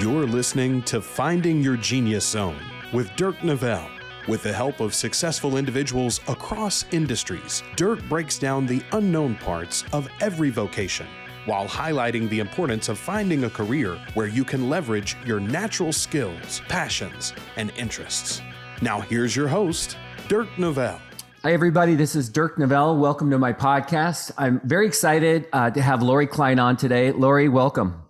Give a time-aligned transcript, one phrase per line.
[0.00, 2.56] You're listening to Finding Your Genius Zone
[2.90, 3.86] with Dirk Nevelle.
[4.28, 10.08] With the help of successful individuals across industries, Dirk breaks down the unknown parts of
[10.22, 11.06] every vocation
[11.44, 16.62] while highlighting the importance of finding a career where you can leverage your natural skills,
[16.66, 18.40] passions, and interests.
[18.80, 19.98] Now, here's your host,
[20.28, 20.98] Dirk Nevelle.
[21.42, 21.94] Hi, everybody.
[21.94, 22.98] This is Dirk Nevelle.
[22.98, 24.32] Welcome to my podcast.
[24.38, 27.12] I'm very excited uh, to have Laurie Klein on today.
[27.12, 28.02] Laurie, welcome.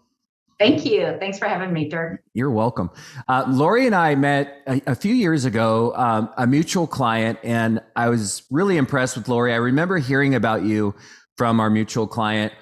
[0.61, 1.17] Thank you.
[1.19, 2.23] Thanks for having me, Dirk.
[2.35, 2.91] You're welcome.
[3.27, 7.81] Uh, Laurie and I met a, a few years ago, um, a mutual client, and
[7.97, 9.55] I was really impressed with Laurie.
[9.55, 10.95] I remember hearing about you
[11.39, 12.53] from our mutual client,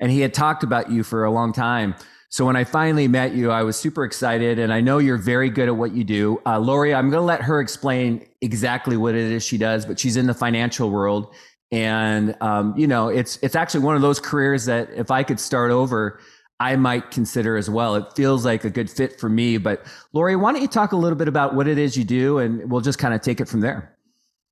[0.00, 1.94] and he had talked about you for a long time.
[2.28, 5.48] So when I finally met you, I was super excited, and I know you're very
[5.48, 6.42] good at what you do.
[6.44, 10.00] Uh, Laurie, I'm going to let her explain exactly what it is she does, but
[10.00, 11.32] she's in the financial world,
[11.70, 15.38] and um, you know, it's it's actually one of those careers that if I could
[15.38, 16.18] start over
[16.60, 17.96] I might consider as well.
[17.96, 19.58] It feels like a good fit for me.
[19.58, 22.38] But Laurie, why don't you talk a little bit about what it is you do
[22.38, 23.96] and we'll just kind of take it from there.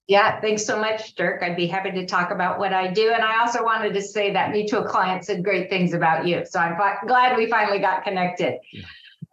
[0.09, 1.43] Yeah, thanks so much, Dirk.
[1.43, 3.13] I'd be happy to talk about what I do.
[3.13, 6.45] And I also wanted to say that mutual client said great things about you.
[6.45, 8.59] So I'm fi- glad we finally got connected.
[8.73, 8.83] Yeah.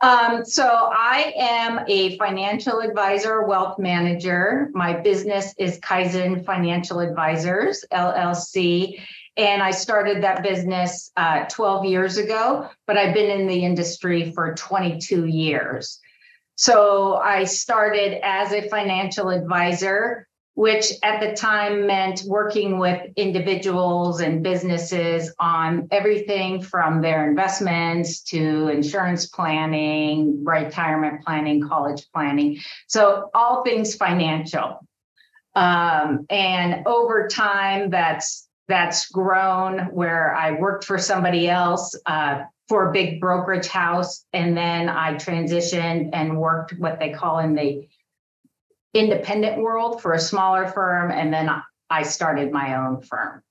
[0.02, 4.70] Um, so I am a financial advisor, wealth manager.
[4.74, 9.02] My business is Kaizen Financial Advisors, LLC.
[9.40, 14.34] And I started that business uh, 12 years ago, but I've been in the industry
[14.34, 16.02] for 22 years.
[16.56, 24.20] So I started as a financial advisor, which at the time meant working with individuals
[24.20, 32.60] and businesses on everything from their investments to insurance planning, retirement planning, college planning.
[32.88, 34.86] So all things financial.
[35.56, 42.90] Um, and over time, that's that's grown where I worked for somebody else uh, for
[42.90, 44.26] a big brokerage house.
[44.32, 47.88] And then I transitioned and worked what they call in the
[48.94, 51.12] independent world for a smaller firm.
[51.12, 51.50] And then
[51.90, 53.42] I started my own firm.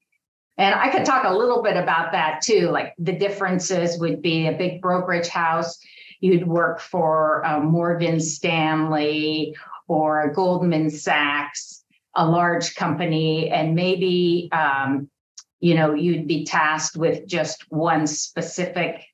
[0.56, 2.70] And I could talk a little bit about that too.
[2.70, 5.78] Like the differences would be a big brokerage house,
[6.20, 9.56] you'd work for Morgan Stanley
[9.88, 11.84] or Goldman Sachs
[12.14, 15.08] a large company and maybe um,
[15.60, 19.04] you know you'd be tasked with just one specific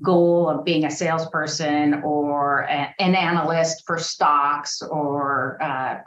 [0.00, 5.58] goal of being a salesperson or a, an analyst for stocks or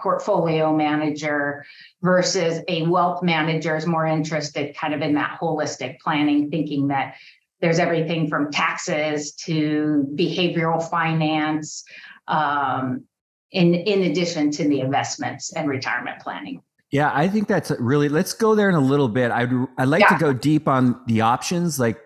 [0.01, 1.63] portfolio manager
[2.01, 7.15] versus a wealth manager is more interested kind of in that holistic planning thinking that
[7.61, 11.83] there's everything from taxes to behavioral finance
[12.27, 13.03] um,
[13.55, 16.61] in in addition to the investments and retirement planning.
[16.91, 18.09] Yeah, I think that's really.
[18.09, 19.31] Let's go there in a little bit.
[19.31, 20.09] I'd I'd like yeah.
[20.09, 21.97] to go deep on the options, like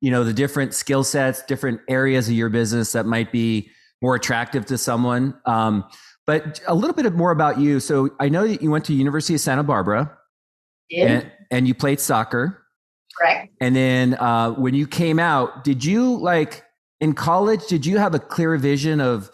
[0.00, 3.70] you know the different skill sets, different areas of your business that might be
[4.02, 5.34] more attractive to someone.
[5.46, 5.84] Um,
[6.26, 7.80] but a little bit more about you.
[7.80, 10.14] So I know that you went to University of Santa Barbara,
[10.94, 12.64] and, and, you played soccer.
[13.16, 13.50] Correct.
[13.60, 16.64] And then uh, when you came out, did you like
[17.00, 17.66] in college?
[17.66, 19.30] Did you have a clear vision of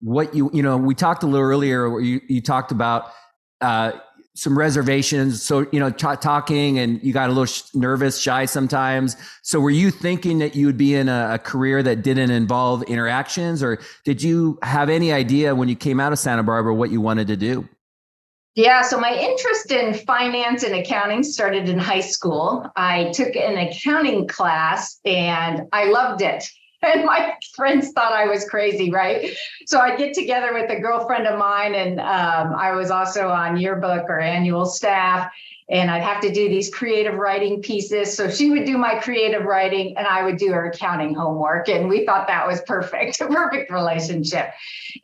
[0.00, 3.10] what you you know we talked a little earlier where you, you talked about
[3.60, 3.92] uh,
[4.34, 8.44] some reservations so you know t- talking and you got a little sh- nervous shy
[8.44, 12.30] sometimes so were you thinking that you would be in a, a, career that didn't
[12.30, 16.72] involve interactions or did you have any idea when you came out of santa barbara
[16.72, 17.68] what you wanted to do
[18.58, 22.68] yeah, so my interest in finance and accounting started in high school.
[22.74, 26.44] I took an accounting class and I loved it.
[26.82, 29.36] and my friends thought I was crazy, right?
[29.66, 33.56] So I'd get together with a girlfriend of mine, and um, I was also on
[33.56, 35.30] yearbook or annual staff,
[35.68, 38.16] and I'd have to do these creative writing pieces.
[38.16, 41.88] So she would do my creative writing, and I would do her accounting homework, and
[41.88, 44.50] we thought that was perfect, a perfect relationship.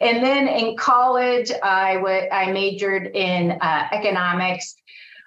[0.00, 4.76] And then in college, I would I majored in uh, economics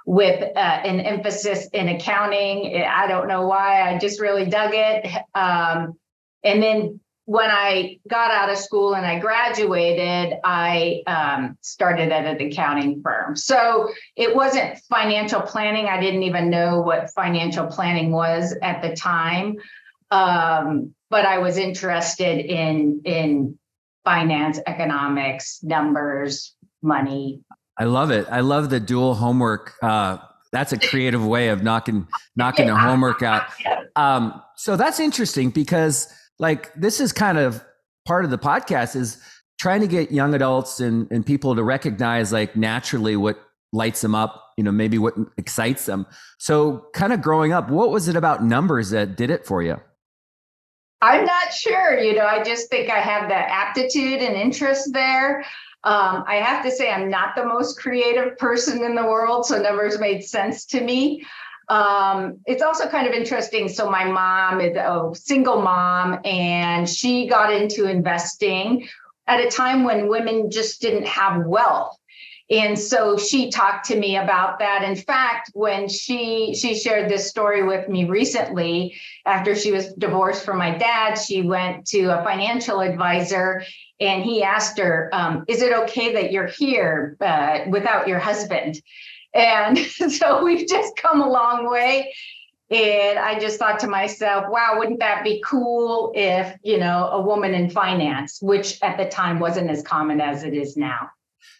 [0.05, 2.81] with uh, an emphasis in accounting.
[2.81, 5.05] I don't know why, I just really dug it.
[5.35, 5.97] Um,
[6.43, 12.25] and then when I got out of school and I graduated, I um, started at
[12.25, 13.35] an accounting firm.
[13.35, 15.87] So it wasn't financial planning.
[15.87, 19.57] I didn't even know what financial planning was at the time,
[20.09, 23.59] um, but I was interested in in
[24.05, 27.41] finance, economics, numbers, money.
[27.77, 28.25] I love it.
[28.31, 29.73] I love the dual homework.
[29.81, 30.19] Uh,
[30.53, 32.07] that's a creative way of knocking
[32.37, 32.73] knocking yeah.
[32.73, 33.47] the homework out.
[33.97, 36.07] Um, so that's interesting because
[36.39, 37.63] like this is kind of
[38.05, 39.21] part of the podcast is
[39.59, 43.39] trying to get young adults and, and people to recognize like naturally what
[43.73, 46.05] lights them up you know maybe what excites them
[46.37, 49.79] so kind of growing up what was it about numbers that did it for you
[51.01, 51.99] I'm not sure.
[51.99, 55.41] You know, I just think I have that aptitude and interest there.
[55.83, 59.61] Um, I have to say, I'm not the most creative person in the world, so
[59.61, 61.23] numbers made sense to me.
[61.69, 63.67] Um, it's also kind of interesting.
[63.67, 68.87] So, my mom is a single mom, and she got into investing
[69.27, 71.97] at a time when women just didn't have wealth.
[72.49, 74.83] And so she talked to me about that.
[74.83, 80.45] In fact when she she shared this story with me recently after she was divorced
[80.45, 83.63] from my dad she went to a financial advisor
[83.99, 88.81] and he asked her um, is it okay that you're here uh, without your husband
[89.37, 89.77] and
[90.11, 92.11] so we've just come a long way
[92.69, 97.21] and I just thought to myself, wow, wouldn't that be cool if, you know, a
[97.21, 101.09] woman in finance, which at the time wasn't as common as it is now.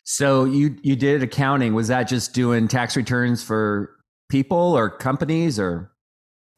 [0.03, 1.73] So you you did accounting.
[1.73, 3.95] Was that just doing tax returns for
[4.29, 5.91] people or companies or?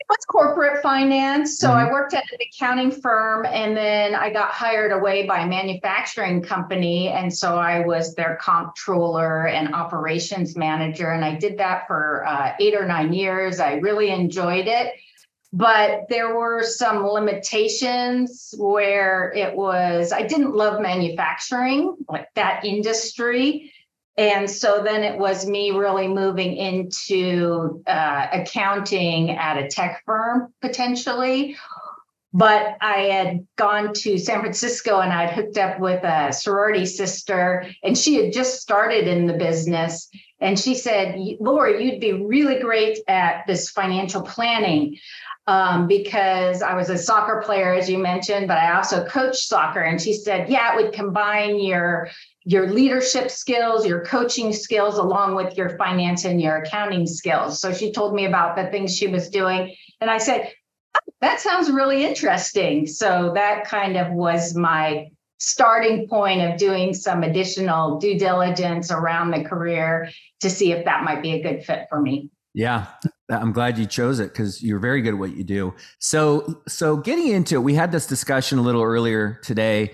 [0.10, 1.60] Was corporate finance.
[1.60, 1.88] So mm-hmm.
[1.88, 6.42] I worked at an accounting firm and then I got hired away by a manufacturing
[6.42, 7.10] company.
[7.10, 11.12] And so I was their comptroller and operations manager.
[11.12, 13.60] And I did that for uh, eight or nine years.
[13.60, 14.94] I really enjoyed it
[15.52, 23.72] but there were some limitations where it was i didn't love manufacturing like that industry
[24.20, 30.54] and so then it was me really moving into uh, accounting at a tech firm
[30.62, 31.56] potentially.
[32.32, 37.66] But i had gone to san francisco and i'd hooked up with a sorority sister
[37.82, 40.10] and she had just started in the business.
[40.42, 44.98] And she said laurie you'd be really great at this financial planning.
[45.48, 49.80] Um, because I was a soccer player, as you mentioned, but I also coached soccer.
[49.80, 52.10] And she said, yeah, it would combine your
[52.50, 57.62] your leadership skills, your coaching skills, along with your finance and your accounting skills.
[57.62, 59.76] So she told me about the things she was doing.
[60.02, 60.52] And I said,
[60.96, 62.88] oh, that sounds really interesting.
[62.88, 69.30] So that kind of was my starting point of doing some additional due diligence around
[69.30, 70.10] the career
[70.40, 72.32] to see if that might be a good fit for me.
[72.56, 72.88] Yeah,
[73.30, 75.76] I'm glad you chose it because you're very good at what you do.
[76.00, 79.94] So, so getting into it, we had this discussion a little earlier today.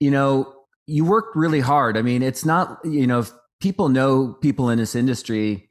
[0.00, 0.59] You know,
[0.90, 1.96] you worked really hard.
[1.96, 5.68] I mean, it's not, you know, if people know people in this industry,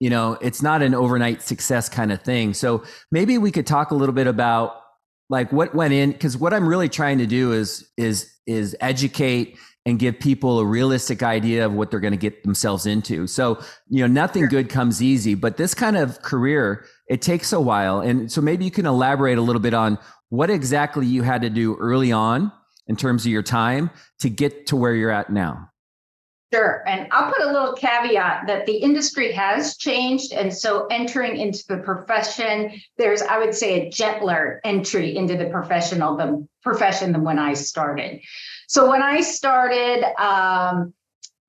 [0.00, 2.54] you know, it's not an overnight success kind of thing.
[2.54, 4.80] So maybe we could talk a little bit about
[5.30, 9.58] like what went in because what I'm really trying to do is is is educate
[9.86, 13.26] and give people a realistic idea of what they're going to get themselves into.
[13.26, 14.48] So, you know, nothing sure.
[14.48, 18.00] good comes easy, but this kind of career, it takes a while.
[18.00, 21.48] And so maybe you can elaborate a little bit on what exactly you had to
[21.48, 22.52] do early on
[22.88, 23.90] in terms of your time
[24.20, 25.70] to get to where you're at now.
[26.52, 26.82] Sure.
[26.86, 30.32] And I'll put a little caveat that the industry has changed.
[30.32, 35.50] And so entering into the profession, there's, I would say, a gentler entry into the
[35.50, 38.22] professional the profession than when I started.
[38.66, 40.94] So when I started, um,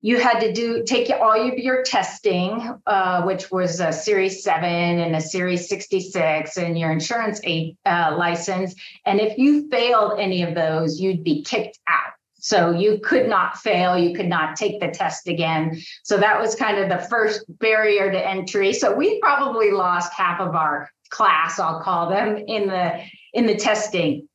[0.02, 4.98] you had to do take all of your testing, uh, which was a Series Seven
[4.98, 8.74] and a Series sixty six, and your insurance aid, uh, license.
[9.04, 12.12] And if you failed any of those, you'd be kicked out.
[12.42, 13.98] So you could not fail.
[13.98, 15.78] You could not take the test again.
[16.04, 18.72] So that was kind of the first barrier to entry.
[18.72, 23.02] So we probably lost half of our class, I'll call them, in the
[23.34, 24.26] in the testing.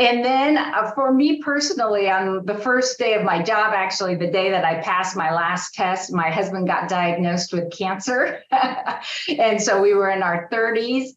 [0.00, 4.30] And then uh, for me personally, on the first day of my job, actually, the
[4.30, 8.42] day that I passed my last test, my husband got diagnosed with cancer.
[9.38, 11.10] and so we were in our 30s.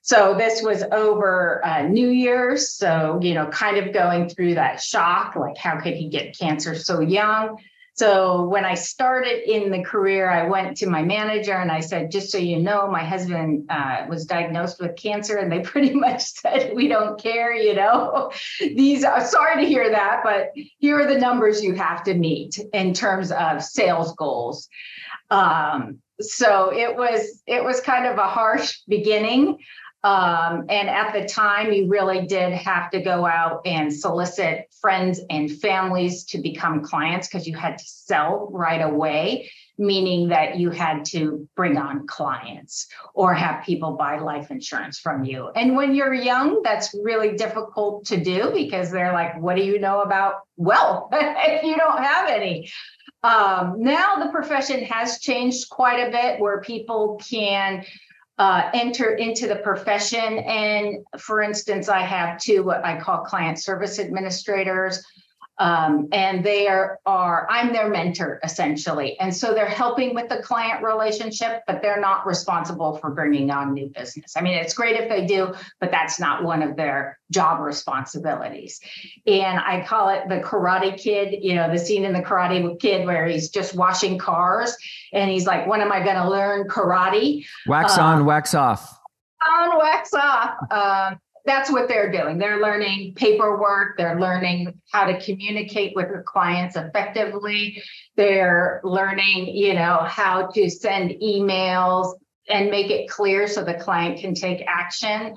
[0.00, 2.70] So this was over uh, New Year's.
[2.70, 6.74] So, you know, kind of going through that shock like, how could he get cancer
[6.74, 7.58] so young?
[7.94, 12.10] So when I started in the career, I went to my manager and I said,
[12.10, 16.22] just so you know, my husband uh, was diagnosed with cancer, and they pretty much
[16.22, 18.32] said, we don't care, you know.
[18.60, 22.58] These are sorry to hear that, but here are the numbers you have to meet
[22.72, 24.68] in terms of sales goals.
[25.30, 29.58] Um, so it was it was kind of a harsh beginning.
[30.02, 35.20] Um, and at the time, you really did have to go out and solicit friends
[35.28, 40.70] and families to become clients because you had to sell right away, meaning that you
[40.70, 45.50] had to bring on clients or have people buy life insurance from you.
[45.54, 49.78] And when you're young, that's really difficult to do because they're like, what do you
[49.78, 52.70] know about wealth if you don't have any?
[53.22, 57.84] Um, now the profession has changed quite a bit where people can
[58.40, 60.38] uh, enter into the profession.
[60.38, 65.04] And for instance, I have two what I call client service administrators.
[65.60, 69.20] Um, and they are, are, I'm their mentor essentially.
[69.20, 73.74] And so they're helping with the client relationship, but they're not responsible for bringing on
[73.74, 74.38] new business.
[74.38, 78.80] I mean, it's great if they do, but that's not one of their job responsibilities.
[79.26, 83.06] And I call it the karate kid, you know, the scene in the karate kid
[83.06, 84.74] where he's just washing cars
[85.12, 87.44] and he's like, when am I going to learn karate?
[87.66, 88.98] Wax on, um, wax off.
[89.46, 90.54] On, wax off.
[90.70, 92.38] Um, that's what they're doing.
[92.38, 93.96] They're learning paperwork.
[93.96, 97.82] They're learning how to communicate with their clients effectively.
[98.16, 102.14] They're learning, you know, how to send emails
[102.48, 105.36] and make it clear so the client can take action.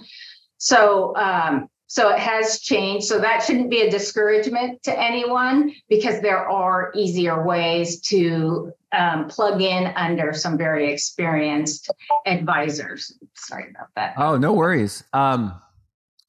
[0.57, 3.05] So, um, so it has changed.
[3.05, 9.27] So that shouldn't be a discouragement to anyone because there are easier ways to um,
[9.27, 11.91] plug in under some very experienced
[12.25, 13.15] advisors.
[13.35, 14.15] Sorry about that.
[14.17, 15.03] Oh, no worries.
[15.13, 15.61] Um,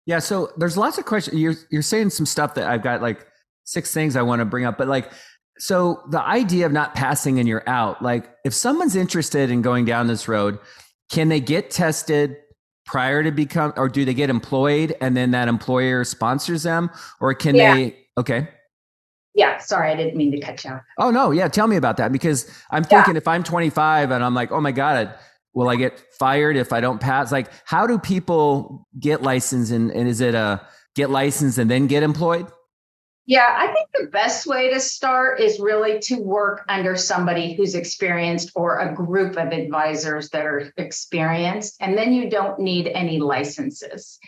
[0.07, 1.41] yeah, so there's lots of questions.
[1.41, 3.27] You're you're saying some stuff that I've got like
[3.65, 5.11] six things I want to bring up, but like
[5.59, 9.85] so the idea of not passing and you're out, like if someone's interested in going
[9.85, 10.59] down this road,
[11.11, 12.37] can they get tested
[12.87, 17.33] prior to become or do they get employed and then that employer sponsors them or
[17.33, 17.75] can yeah.
[17.75, 18.47] they okay
[19.35, 21.97] yeah sorry i didn't mean to cut you off oh no yeah tell me about
[21.97, 23.19] that because i'm thinking yeah.
[23.19, 25.15] if i'm 25 and i'm like oh my god
[25.55, 27.33] will I get fired if I don't pass?
[27.33, 31.87] Like, how do people get licensed and, and is it a get licensed and then
[31.87, 32.47] get employed?
[33.27, 37.75] Yeah, I think the best way to start is really to work under somebody who's
[37.75, 41.77] experienced or a group of advisors that are experienced.
[41.81, 44.19] And then you don't need any licenses.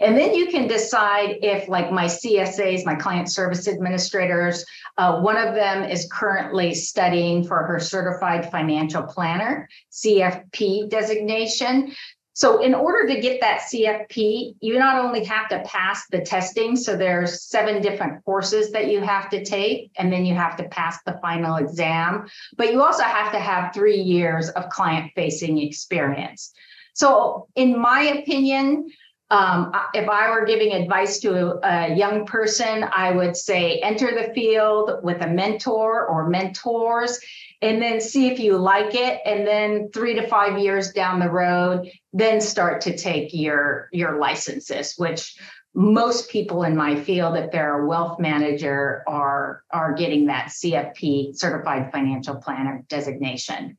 [0.00, 4.64] And then you can decide if, like my CSAs, my client service administrators,
[4.96, 11.94] uh, one of them is currently studying for her certified financial planner, CFP designation.
[12.36, 16.76] So in order to get that CFP, you not only have to pass the testing,
[16.76, 20.64] so there's seven different courses that you have to take, and then you have to
[20.64, 22.26] pass the final exam,
[22.58, 26.52] but you also have to have three years of client facing experience.
[26.92, 28.90] So in my opinion,
[29.30, 34.14] um, if I were giving advice to a, a, young person, I would say enter
[34.14, 37.18] the field with a mentor or mentors
[37.62, 41.30] and then see if you like it and then 3 to 5 years down the
[41.30, 45.36] road then start to take your your licenses which
[45.76, 51.36] most people in my field if they're a wealth manager are are getting that CFP
[51.36, 53.76] certified financial planner designation.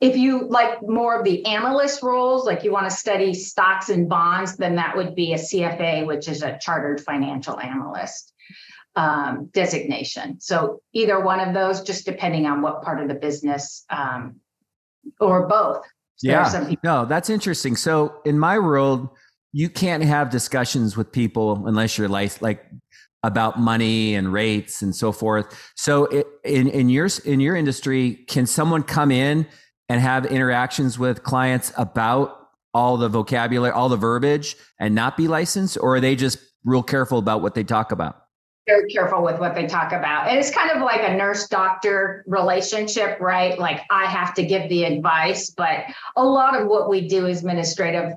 [0.00, 4.08] If you like more of the analyst roles like you want to study stocks and
[4.08, 8.32] bonds then that would be a CFA which is a chartered financial analyst
[8.96, 10.40] um, designation.
[10.40, 14.36] So either one of those, just depending on what part of the business um,
[15.20, 15.84] or both.
[16.22, 16.72] yeah.
[16.82, 17.76] No, that's interesting.
[17.76, 19.08] So in my world,
[19.52, 22.64] you can't have discussions with people unless you're like like
[23.22, 25.72] about money and rates and so forth.
[25.76, 29.46] So it, in in your in your industry, can someone come in
[29.88, 32.36] and have interactions with clients about
[32.74, 36.82] all the vocabulary, all the verbiage, and not be licensed, or are they just real
[36.82, 38.22] careful about what they talk about?
[38.68, 40.28] Very careful with what they talk about.
[40.28, 43.58] And it's kind of like a nurse doctor relationship, right?
[43.58, 45.84] Like I have to give the advice, but
[46.16, 48.12] a lot of what we do is administrative.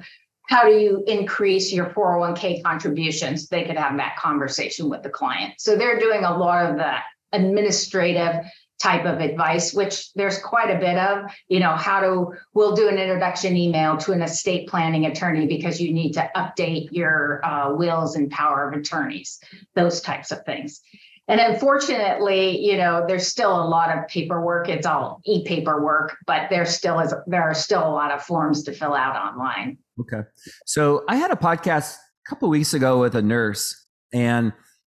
[0.50, 3.48] How do you increase your 401k contributions?
[3.48, 5.54] They could have that conversation with the client.
[5.58, 6.96] So they're doing a lot of the
[7.32, 8.44] administrative
[8.82, 12.88] type of advice, which there's quite a bit of, you know, how to, we'll do
[12.88, 17.74] an introduction email to an estate planning attorney because you need to update your uh,
[17.74, 19.40] wills and power of attorneys,
[19.76, 20.82] those types of things.
[21.28, 24.68] And unfortunately, you know, there's still a lot of paperwork.
[24.68, 28.74] It's all e-paperwork, but there still is there are still a lot of forms to
[28.74, 29.78] fill out online.
[30.00, 30.28] Okay.
[30.66, 34.52] So I had a podcast a couple weeks ago with a nurse and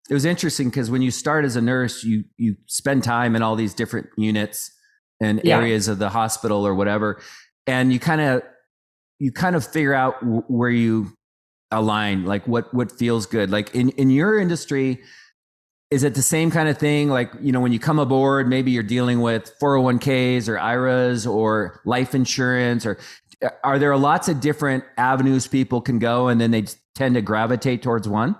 [0.09, 3.41] it was interesting because when you start as a nurse, you you spend time in
[3.41, 4.71] all these different units
[5.19, 5.57] and yeah.
[5.57, 7.21] areas of the hospital or whatever,
[7.65, 8.43] and you kind of
[9.19, 11.11] you kind of figure out w- where you
[11.71, 13.49] align, like what what feels good.
[13.49, 15.01] Like in in your industry,
[15.89, 17.09] is it the same kind of thing?
[17.09, 21.81] Like you know, when you come aboard, maybe you're dealing with 401ks or IRAs or
[21.83, 22.99] life insurance, or
[23.63, 27.81] are there lots of different avenues people can go, and then they tend to gravitate
[27.81, 28.35] towards one?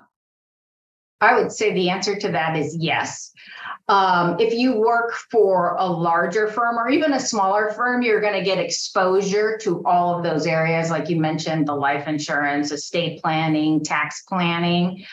[1.22, 3.32] I would say the answer to that is yes.
[3.88, 8.34] Um, if you work for a larger firm or even a smaller firm, you're going
[8.34, 13.22] to get exposure to all of those areas, like you mentioned the life insurance, estate
[13.22, 15.06] planning, tax planning.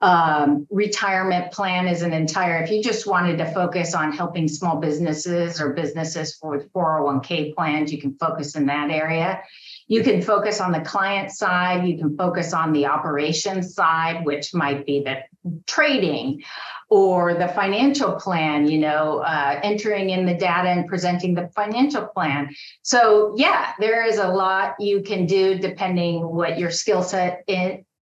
[0.00, 4.76] Um, retirement plan is an entire, if you just wanted to focus on helping small
[4.76, 9.42] businesses or businesses for 401k plans, you can focus in that area.
[9.88, 14.52] You can focus on the client side, you can focus on the operations side, which
[14.52, 15.22] might be the
[15.66, 16.42] trading
[16.88, 22.06] or the financial plan, you know, uh, entering in the data and presenting the financial
[22.06, 22.54] plan.
[22.82, 27.42] So, yeah, there is a lot you can do depending what your skill set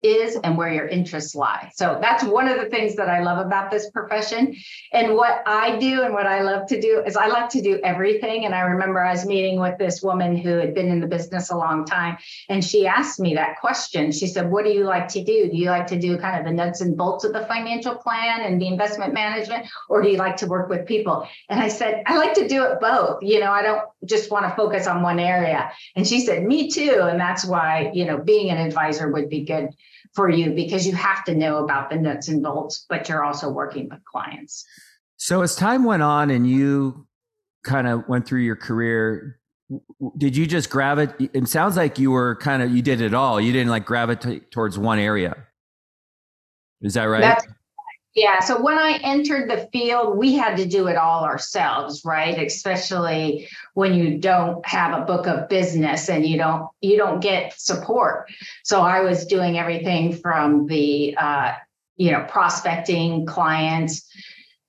[0.03, 1.71] is and where your interests lie.
[1.75, 4.57] So that's one of the things that I love about this profession.
[4.93, 7.81] And what I do and what I love to do is I like to do
[7.85, 8.45] everything.
[8.45, 11.51] And I remember I was meeting with this woman who had been in the business
[11.51, 12.19] a long time.
[12.49, 14.11] And she asked me that question.
[14.11, 15.49] She said, What do you like to do?
[15.49, 18.41] Do you like to do kind of the nuts and bolts of the financial plan
[18.41, 19.67] and the investment management?
[19.89, 21.29] Or do you like to work with people?
[21.49, 23.23] And I said, I like to do it both.
[23.23, 25.71] You know, I don't just want to focus on one area.
[25.95, 27.03] And she said, Me too.
[27.03, 29.71] And that's why, you know, being an advisor would be good
[30.15, 33.49] for you because you have to know about the nuts and bolts, but you're also
[33.49, 34.65] working with clients.
[35.17, 37.07] So as time went on and you
[37.65, 39.39] kind of went through your career,
[40.19, 41.31] did you just gravitate?
[41.33, 43.41] It sounds like you were kind of you did it all.
[43.41, 45.37] You didn't like gravitate towards one area.
[46.83, 47.23] Is that right?
[47.23, 47.47] That's
[48.15, 48.41] yeah.
[48.41, 52.39] So when I entered the field, we had to do it all ourselves, right?
[52.39, 57.59] Especially when you don't have a book of business and you don't you don't get
[57.59, 58.31] support.
[58.65, 61.53] So I was doing everything from the uh,
[61.97, 64.07] you know prospecting clients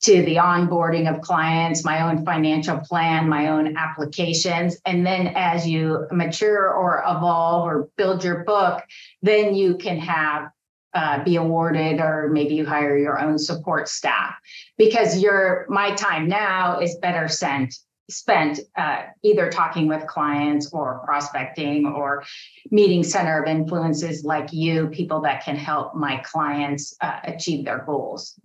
[0.04, 4.78] to the onboarding of clients, my own financial plan, my own applications.
[4.86, 8.84] And then as you mature or evolve or build your book,
[9.22, 10.50] then you can have
[10.94, 14.36] uh, be awarded or maybe you hire your own support staff.
[14.78, 17.76] Because your my time now is better sent
[18.10, 22.24] spent uh, either talking with clients or prospecting or
[22.70, 27.80] meeting center of influences like you people that can help my clients uh, achieve their
[27.80, 28.40] goals.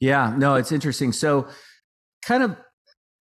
[0.00, 1.12] Yeah no it's interesting.
[1.12, 1.48] So
[2.22, 2.56] kind of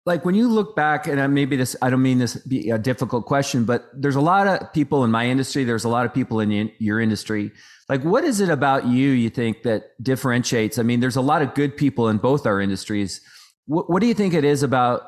[0.09, 3.25] like when you look back and maybe this i don't mean this be a difficult
[3.25, 6.39] question but there's a lot of people in my industry there's a lot of people
[6.39, 7.51] in your industry.
[7.87, 10.77] Like what is it about you you think that differentiates?
[10.77, 13.21] I mean there's a lot of good people in both our industries.
[13.65, 15.03] What, what do you think it is about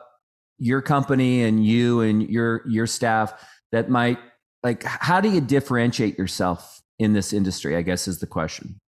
[0.58, 3.34] your company and you and your your staff
[3.72, 4.20] that might
[4.64, 8.80] like how do you differentiate yourself in this industry i guess is the question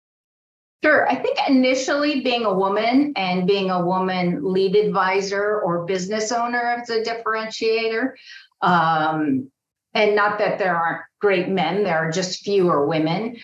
[0.85, 1.09] Sure.
[1.09, 6.83] I think initially being a woman and being a woman lead advisor or business owner
[6.83, 8.15] is a differentiator.
[8.63, 9.51] Um,
[9.95, 13.37] and not that there aren't great men, there are just fewer women.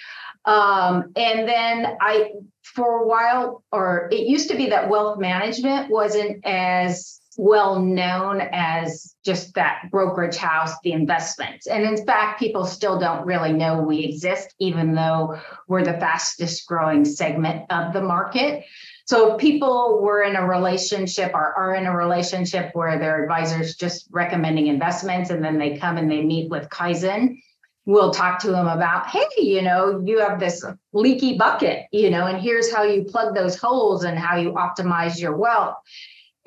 [0.47, 5.91] Um, and then I, for a while, or it used to be that wealth management
[5.91, 11.69] wasn't as well known as just that brokerage house, the investments.
[11.69, 16.67] And in fact, people still don't really know we exist, even though we're the fastest
[16.67, 18.65] growing segment of the market.
[19.07, 23.77] So if people were in a relationship or are in a relationship where their advisors
[23.77, 27.41] just recommending investments and then they come and they meet with Kaizen,
[27.87, 32.27] we'll talk to them about, hey, you know, you have this leaky bucket, you know,
[32.27, 35.77] and here's how you plug those holes and how you optimize your wealth.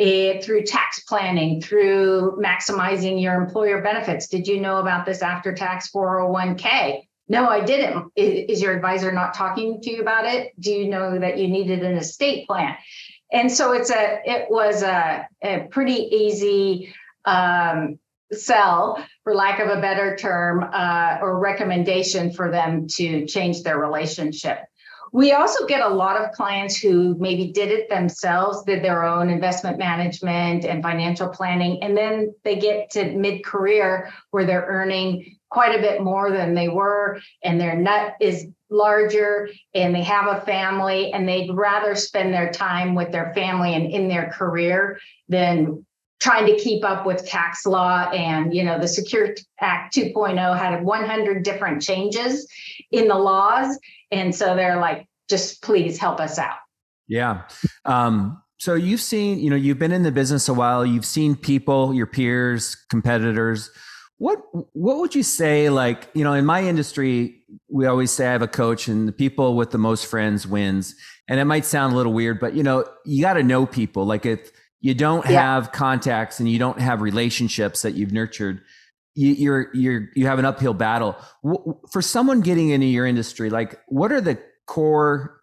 [0.02, 4.28] It, eh, through tax planning, through maximizing your employer benefits.
[4.28, 7.08] Did you know about this after tax 401k?
[7.28, 8.12] No, I didn't.
[8.16, 10.60] Is, your advisor not talking to you about it?
[10.60, 12.76] Do you know that you needed an estate plan?
[13.32, 18.00] And so it's a it was a, a pretty easy um,
[18.34, 23.78] sell, for lack of a better term, uh, or recommendation for them to change their
[23.78, 24.58] relationship.
[25.14, 29.30] We also get a lot of clients who maybe did it themselves, did their own
[29.30, 35.38] investment management and financial planning, and then they get to mid career where they're earning
[35.50, 40.28] quite a bit more than they were, and their nut is larger, and they have
[40.28, 44.98] a family, and they'd rather spend their time with their family and in their career
[45.28, 45.86] than
[46.22, 50.84] trying to keep up with tax law and you know the secure act 2.0 had
[50.84, 52.48] 100 different changes
[52.92, 53.78] in the laws.
[54.12, 56.58] And so they're like just please help us out.
[57.08, 57.44] Yeah.
[57.86, 60.86] Um, so you've seen you know you've been in the business a while.
[60.86, 63.72] You've seen people your peers competitors.
[64.18, 64.40] What
[64.74, 68.42] what would you say like you know in my industry we always say i have
[68.42, 70.96] a coach and the people with the most friends wins.
[71.28, 74.06] And it might sound a little weird but you know you got to know people.
[74.06, 74.52] Like if
[74.82, 75.42] you don't yeah.
[75.42, 78.62] have contacts and you don't have relationships that you've nurtured
[79.16, 81.16] you, you're you're you have an uphill battle.
[81.92, 85.40] For someone getting into your industry like what are the core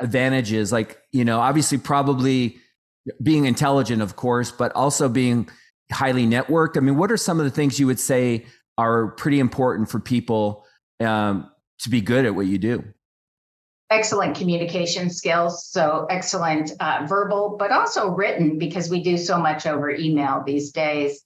[0.00, 0.72] advantages?
[0.72, 2.56] Like you know obviously probably
[3.22, 5.48] being intelligent of course but also being
[5.92, 6.76] highly networked.
[6.76, 8.46] I mean what are some of the things you would say
[8.78, 10.64] are pretty important for people
[11.00, 11.50] um,
[11.80, 12.82] to be good at what you do
[13.90, 15.66] excellent communication skills.
[15.66, 20.72] So excellent uh, verbal, but also written because we do so much over email these
[20.72, 21.24] days.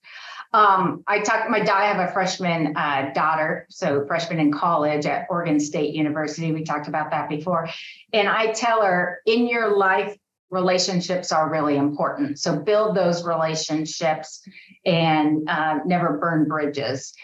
[0.52, 5.26] Um, I talked my I have a freshman uh, daughter, so freshman in college at
[5.30, 6.50] Oregon State University.
[6.50, 7.68] We talked about that before,
[8.12, 10.16] and I tell her in your life
[10.50, 12.40] relationships are really important.
[12.40, 14.42] So build those relationships
[14.84, 17.14] and uh, never burn bridges.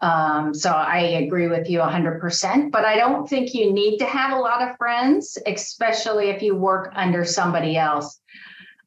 [0.00, 4.32] Um, so I agree with you 100%, but I don't think you need to have
[4.32, 8.20] a lot of friends, especially if you work under somebody else.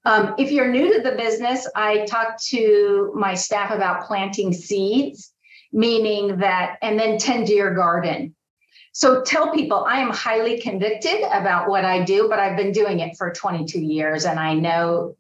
[0.06, 5.34] Um, if you're new to the business, I talk to my staff about planting seeds,
[5.74, 8.36] meaning that, and then tend to your garden.
[8.94, 13.00] So tell people I am highly convicted about what I do, but I've been doing
[13.00, 15.16] it for 22 years and I know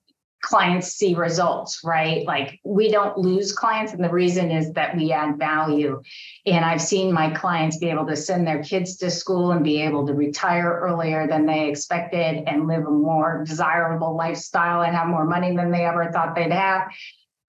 [0.47, 2.25] clients see results, right?
[2.25, 3.91] Like we don't lose clients.
[3.91, 6.01] And the reason is that we add value.
[6.45, 9.81] And I've seen my clients be able to send their kids to school and be
[9.81, 15.07] able to retire earlier than they expected and live a more desirable lifestyle and have
[15.07, 16.87] more money than they ever thought they'd have.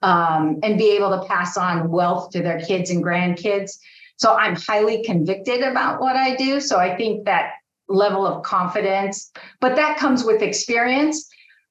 [0.03, 3.79] Um, and be able to pass on wealth to their kids and grandkids.
[4.17, 6.61] So I'm highly convicted about what I do.
[6.61, 7.53] So I think that
[7.89, 9.31] level of confidence,
[9.61, 11.28] but that comes with experience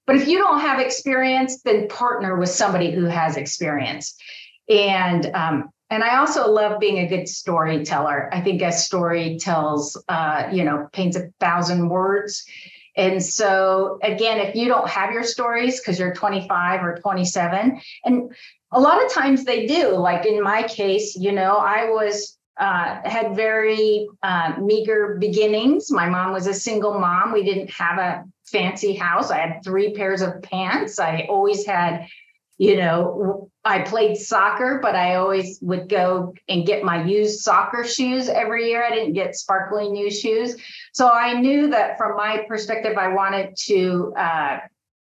[0.08, 4.16] but if you don't have experience, then partner with somebody who has experience.
[4.70, 8.30] And um, and I also love being a good storyteller.
[8.34, 12.44] I think a story tells, uh, you know, paints a thousand words.
[12.98, 18.32] And so, again, if you don't have your stories because you're 25 or 27, and
[18.72, 23.00] a lot of times they do, like in my case, you know, I was uh,
[23.08, 25.92] had very uh, meager beginnings.
[25.92, 27.32] My mom was a single mom.
[27.32, 29.32] We didn't have a fancy house.
[29.32, 31.00] I had three pairs of pants.
[31.00, 32.08] I always had,
[32.58, 37.84] you know, I played soccer, but I always would go and get my used soccer
[37.84, 38.84] shoes every year.
[38.84, 40.56] I didn't get sparkly new shoes.
[40.94, 44.60] So I knew that from my perspective, I wanted to uh,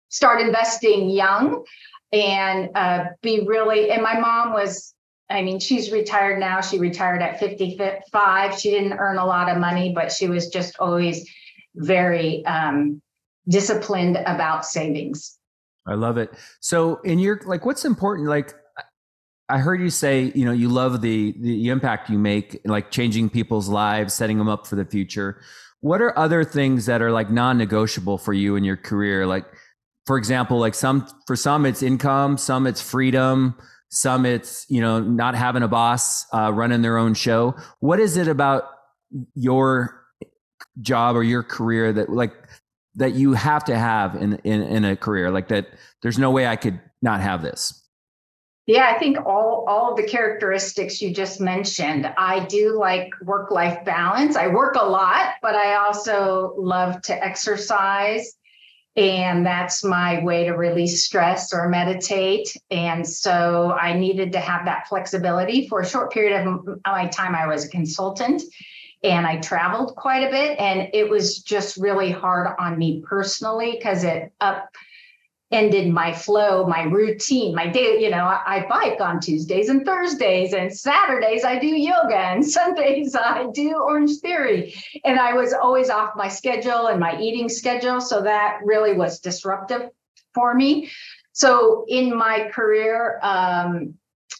[0.09, 1.63] start investing young
[2.11, 4.93] and uh, be really, and my mom was
[5.31, 6.59] I mean, she's retired now.
[6.61, 8.59] She retired at 55.
[8.59, 11.29] She didn't earn a lot of money, but she was just always
[11.75, 12.99] very um,
[13.49, 15.37] disciplined about savings.
[15.87, 16.31] I love it.
[16.59, 18.29] So, in your like, what's important?
[18.29, 18.53] Like,
[19.47, 23.29] I heard you say, you know, you love the the impact you make, like changing
[23.29, 25.41] people's lives, setting them up for the future.
[25.81, 29.25] What are other things that are like non-negotiable for you in your career?
[29.25, 29.45] Like,
[30.05, 33.55] for example, like some for some it's income, some it's freedom,
[33.89, 38.17] some it's you know not having a boss uh, running their own show what is
[38.17, 38.63] it about
[39.35, 40.05] your
[40.81, 42.33] job or your career that like
[42.99, 45.67] that you have to have in, in in a career like that
[46.01, 47.83] there's no way i could not have this
[48.67, 53.51] yeah i think all all of the characteristics you just mentioned i do like work
[53.51, 58.35] life balance i work a lot but i also love to exercise
[58.95, 62.53] and that's my way to release stress or meditate.
[62.69, 67.33] And so I needed to have that flexibility for a short period of my time.
[67.33, 68.41] I was a consultant
[69.03, 73.71] and I traveled quite a bit, and it was just really hard on me personally
[73.77, 74.69] because it up
[75.51, 77.99] ended my flow, my routine, my day.
[78.01, 82.45] You know, I, I, bike on Tuesdays and Thursdays, and Saturdays I do yoga, and
[82.57, 84.75] Sundays I do Orange Theory.
[85.03, 88.01] And I was always off my schedule and my eating schedule.
[88.01, 89.89] So that really was disruptive
[90.33, 90.91] for me.
[91.31, 93.95] So in my career, um,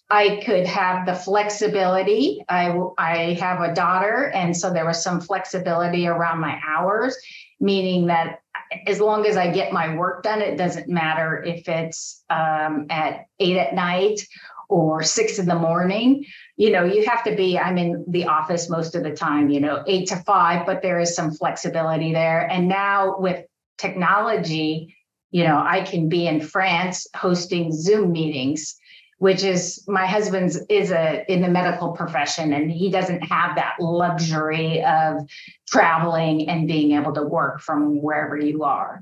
[0.10, 2.44] I could have the flexibility.
[2.50, 7.16] I, I have a daughter, and so there was some flexibility around my hours,
[7.60, 8.40] meaning that
[8.88, 13.26] as long as I get my work done, it doesn't matter if it's um, at
[13.40, 14.22] eight at night
[14.68, 16.26] or six in the morning.
[16.56, 19.60] You know, you have to be, I'm in the office most of the time, you
[19.60, 22.42] know, eight to five, but there is some flexibility there.
[22.50, 23.46] And now with
[23.78, 24.96] technology,
[25.32, 28.79] you know, I can be in France hosting Zoom meetings
[29.20, 33.76] which is my husband's is a in the medical profession and he doesn't have that
[33.80, 35.30] luxury of
[35.68, 39.02] traveling and being able to work from wherever you are.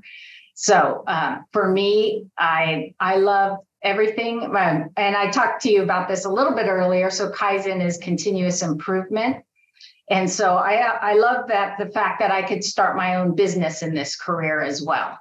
[0.54, 4.44] So uh, for me i i love everything.
[4.44, 7.10] Um, and i talked to you about this a little bit earlier.
[7.10, 9.44] So kaizen is continuous improvement.
[10.10, 13.82] And so i i love that the fact that i could start my own business
[13.82, 15.16] in this career as well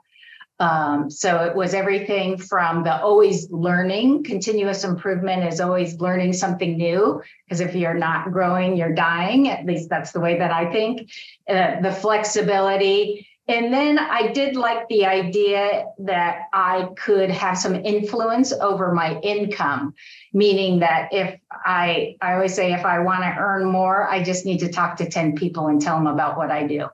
[0.59, 6.77] um, so it was everything from the always learning, continuous improvement is always learning something
[6.77, 7.21] new.
[7.45, 9.49] Because if you're not growing, you're dying.
[9.49, 11.11] At least that's the way that I think.
[11.47, 13.27] Uh, the flexibility.
[13.47, 19.19] And then I did like the idea that I could have some influence over my
[19.21, 19.93] income,
[20.33, 24.45] meaning that if I, I always say, if I want to earn more, I just
[24.45, 26.87] need to talk to 10 people and tell them about what I do.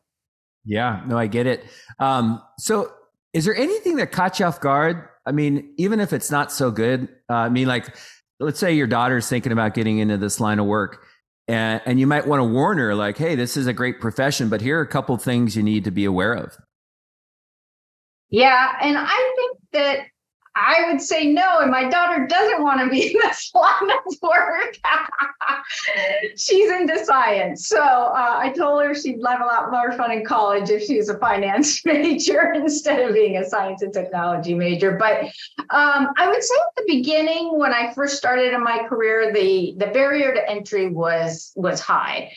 [0.63, 1.65] Yeah, no, I get it.
[1.97, 2.91] Um, so
[3.33, 5.07] is there anything that caught you off guard?
[5.25, 7.95] I mean, even if it's not so good, uh, I mean, like
[8.39, 11.05] let's say your daughter's thinking about getting into this line of work
[11.47, 14.49] and, and you might want to warn her like hey this is a great profession
[14.49, 16.55] but here are a couple things you need to be aware of
[18.29, 19.99] yeah and i think that
[20.55, 24.15] I would say no, and my daughter doesn't want to be in this line of
[24.21, 24.77] work.
[26.37, 27.67] She's into science.
[27.67, 30.97] So uh, I told her she'd have a lot more fun in college if she
[30.97, 34.91] was a finance major instead of being a science and technology major.
[34.91, 35.23] But
[35.71, 39.73] um, I would say at the beginning, when I first started in my career, the,
[39.77, 42.31] the barrier to entry was was high.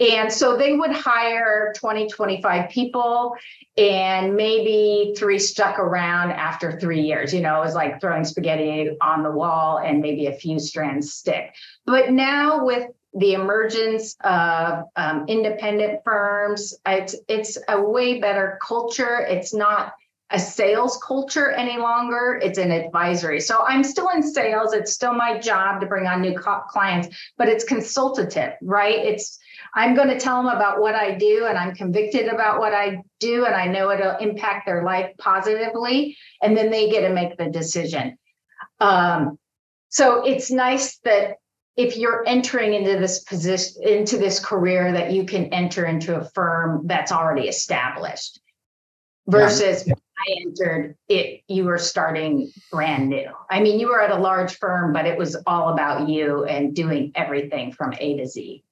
[0.00, 3.36] And so they would hire 20, 25 people,
[3.76, 7.34] and maybe three stuck around after three years.
[7.34, 11.12] You know, it was like throwing spaghetti on the wall and maybe a few strands
[11.12, 11.54] stick.
[11.84, 19.18] But now with the emergence of um, independent firms, it's, it's a way better culture.
[19.18, 19.92] It's not
[20.30, 22.40] a sales culture any longer.
[22.42, 23.40] It's an advisory.
[23.40, 24.72] So I'm still in sales.
[24.72, 28.96] It's still my job to bring on new clients, but it's consultative, right?
[28.96, 29.38] It's
[29.74, 33.02] I'm going to tell them about what I do and I'm convicted about what I
[33.20, 36.16] do and I know it'll impact their life positively.
[36.42, 38.18] And then they get to make the decision.
[38.80, 39.38] Um,
[39.88, 41.36] so it's nice that
[41.76, 46.24] if you're entering into this position, into this career, that you can enter into a
[46.30, 48.40] firm that's already established
[49.26, 49.94] versus yeah.
[50.20, 53.30] I entered it, you were starting brand new.
[53.50, 56.74] I mean, you were at a large firm, but it was all about you and
[56.74, 58.62] doing everything from A to Z.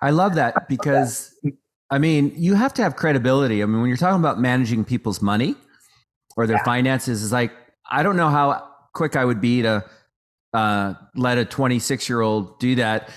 [0.00, 1.34] I love that because
[1.90, 3.62] I mean, you have to have credibility.
[3.62, 5.54] I mean, when you're talking about managing people's money
[6.36, 6.64] or their yeah.
[6.64, 7.52] finances, is like
[7.90, 9.84] I don't know how quick I would be to
[10.52, 13.10] uh, let a 26 year old do that.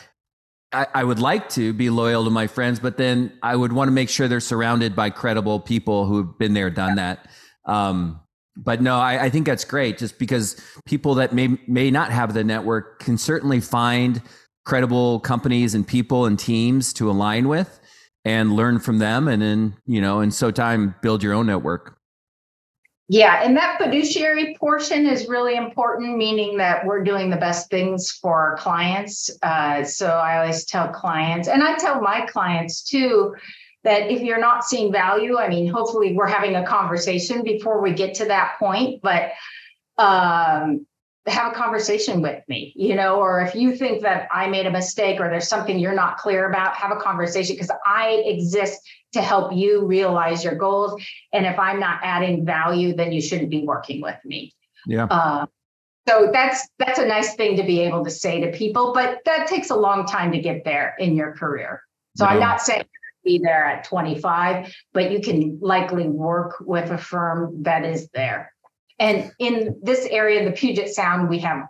[0.74, 3.88] I, I, would like to be loyal to my friends, but then I would want
[3.88, 7.28] to make sure they're surrounded by credible people who've been there, done that.
[7.68, 8.22] Um,
[8.56, 10.00] but no, I, I, think that's great.
[10.00, 14.22] Just because people that may may not have the network can certainly find
[14.68, 17.80] credible companies and people and teams to align with
[18.26, 21.98] and learn from them and then you know in so time build your own network
[23.08, 28.12] yeah and that fiduciary portion is really important meaning that we're doing the best things
[28.12, 33.34] for our clients uh, so i always tell clients and i tell my clients too
[33.88, 37.92] that if you're not seeing value i mean hopefully we're having a conversation before we
[37.92, 39.32] get to that point but
[39.98, 40.86] um,
[41.30, 44.72] have a conversation with me, you know, or if you think that I made a
[44.72, 48.82] mistake or there's something you're not clear about, have a conversation because I exist
[49.14, 51.02] to help you realize your goals.
[51.34, 54.54] And if I'm not adding value, then you shouldn't be working with me.
[54.86, 55.06] Yeah.
[55.06, 55.46] Uh,
[56.08, 59.48] so that's that's a nice thing to be able to say to people, but that
[59.48, 61.82] takes a long time to get there in your career.
[62.16, 62.32] So no.
[62.32, 62.86] I'm not saying
[63.28, 68.54] be there at 25, but you can likely work with a firm that is there.
[69.00, 71.68] And in this area, the Puget Sound, we have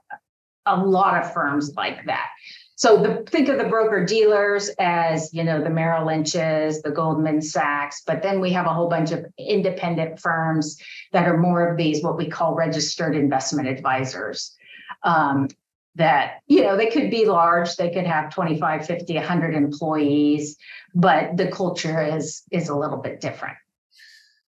[0.66, 2.28] a lot of firms like that.
[2.76, 7.42] So the, think of the broker dealers as you know the Merrill Lynch's, the Goldman
[7.42, 10.80] Sachs, but then we have a whole bunch of independent firms
[11.12, 14.56] that are more of these what we call registered investment advisors.
[15.02, 15.48] Um,
[15.98, 20.58] that you know they could be large they could have 25 50 100 employees
[20.96, 23.58] but the culture is is a little bit different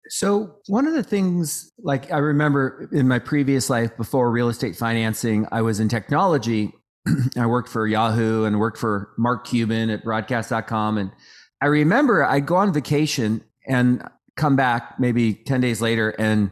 [0.09, 4.77] so, one of the things, like I remember in my previous life before real estate
[4.77, 6.73] financing, I was in technology.
[7.37, 10.99] I worked for Yahoo and worked for Mark Cuban at broadcast.com.
[10.99, 11.11] And
[11.61, 14.07] I remember I'd go on vacation and
[14.37, 16.51] come back maybe 10 days later and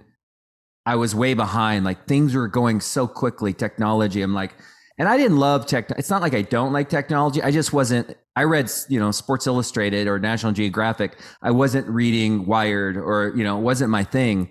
[0.86, 1.84] I was way behind.
[1.84, 4.20] Like things were going so quickly, technology.
[4.22, 4.54] I'm like,
[4.98, 5.90] and I didn't love tech.
[5.92, 7.42] It's not like I don't like technology.
[7.42, 8.16] I just wasn't.
[8.36, 11.18] I read, you know, Sports Illustrated or National Geographic.
[11.42, 14.50] I wasn't reading Wired or you know, it wasn't my thing.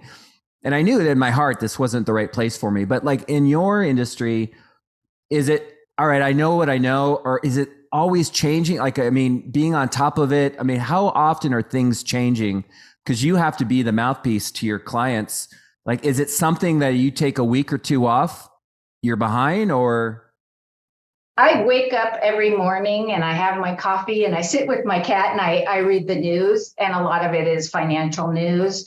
[0.63, 2.85] And I knew that in my heart this wasn't the right place for me.
[2.85, 4.53] But like in your industry,
[5.29, 6.21] is it all right?
[6.21, 8.77] I know what I know, or is it always changing?
[8.77, 10.55] Like, I mean, being on top of it.
[10.59, 12.65] I mean, how often are things changing?
[13.05, 15.47] Because you have to be the mouthpiece to your clients.
[15.85, 18.49] Like, is it something that you take a week or two off?
[19.01, 20.22] You're behind, or
[21.35, 24.99] I wake up every morning and I have my coffee and I sit with my
[24.99, 28.85] cat and I, I read the news, and a lot of it is financial news.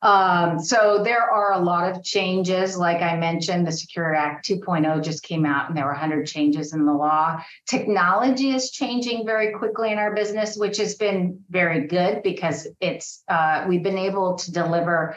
[0.00, 2.76] Um, so there are a lot of changes.
[2.76, 6.72] Like I mentioned, the Secure Act 2.0 just came out and there were 100 changes
[6.72, 7.42] in the law.
[7.66, 13.24] Technology is changing very quickly in our business, which has been very good because it's
[13.28, 15.16] uh, we've been able to deliver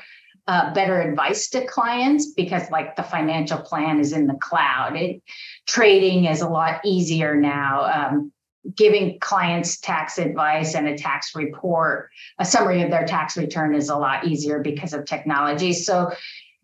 [0.51, 4.97] uh, better advice to clients because like the financial plan is in the cloud.
[4.97, 5.23] It,
[5.65, 7.85] trading is a lot easier now.
[7.85, 8.33] Um,
[8.75, 13.87] giving clients tax advice and a tax report a summary of their tax return is
[13.87, 15.71] a lot easier because of technology.
[15.71, 16.11] So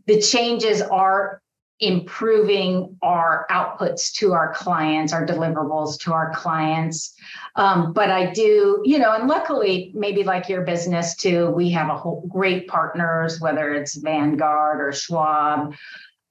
[0.06, 1.42] the changes are
[1.80, 7.14] improving our outputs to our clients, our deliverables to our clients.
[7.56, 11.90] Um, but I do, you know, and luckily, maybe like your business too, we have
[11.90, 15.76] a whole great partners, whether it's Vanguard or Schwab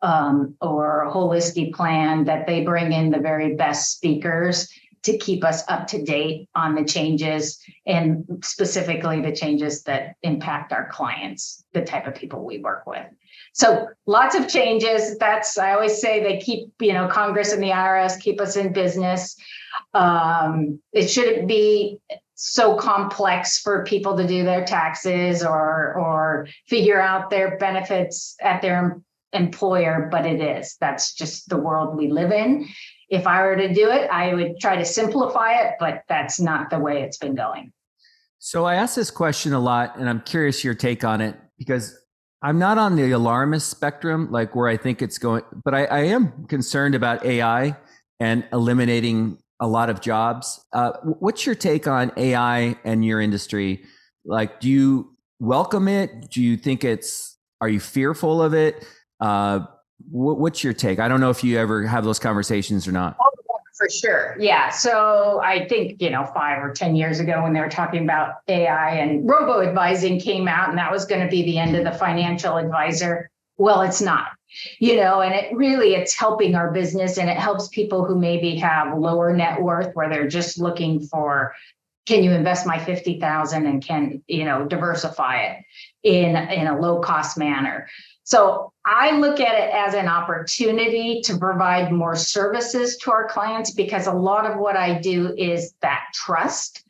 [0.03, 4.69] um, or Holistiplan, that they bring in the very best speakers
[5.07, 10.73] to keep us up to date on the changes and specifically the changes that impact
[10.73, 13.07] our clients, the type of people we work with.
[13.53, 15.17] So lots of changes.
[15.19, 18.73] That's I always say they keep you know Congress and the IRS keep us in
[18.73, 19.37] business.
[19.95, 22.01] Um, it shouldn't be
[22.35, 28.61] so complex for people to do their taxes or or figure out their benefits at
[28.61, 29.01] their
[29.33, 30.77] employer, but it is.
[30.81, 32.69] That's just the world we live in.
[33.09, 36.71] If I were to do it, I would try to simplify it, but that's not
[36.71, 37.73] the way it's been going.
[38.39, 41.97] So I ask this question a lot, and I'm curious your take on it because
[42.43, 45.99] I'm not on the alarmist spectrum, like where I think it's going, but I, I
[46.01, 47.77] am concerned about AI
[48.21, 50.65] and eliminating a lot of jobs.
[50.73, 53.85] Uh, what's your take on AI and your industry?
[54.25, 56.31] Like, do you welcome it?
[56.31, 58.87] Do you think it's, are you fearful of it?
[59.19, 59.61] Uh,
[60.11, 60.99] what's your take?
[60.99, 63.17] I don't know if you ever have those conversations or not.
[63.21, 63.31] Oh,
[63.77, 64.37] for sure.
[64.39, 64.71] Yeah.
[64.71, 68.37] So I think, you know, five or 10 years ago when they were talking about
[68.49, 71.85] AI and robo advising came out, and that was going to be the end of
[71.85, 73.31] the financial advisor.
[73.59, 74.29] Well, it's not,
[74.79, 78.57] you know, and it really it's helping our business and it helps people who maybe
[78.57, 81.55] have lower net worth where they're just looking for
[82.07, 85.65] can you invest my 50,000 and can, you know, diversify it
[86.03, 87.89] in in a low cost manner.
[88.27, 93.71] So I look at it as an opportunity to provide more services to our clients
[93.71, 96.83] because a lot of what I do is that trust,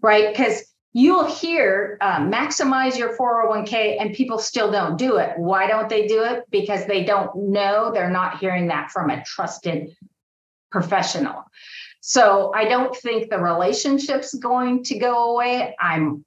[0.00, 0.34] right?
[0.34, 5.38] Because you'll hear uh, maximize your 401k and people still don't do it.
[5.38, 6.50] Why don't they do it?
[6.50, 9.96] Because they don't know, they're not hearing that from a trusted
[10.72, 11.44] professional.
[12.00, 15.76] So I don't think the relationship's going to go away.
[15.78, 16.24] I'm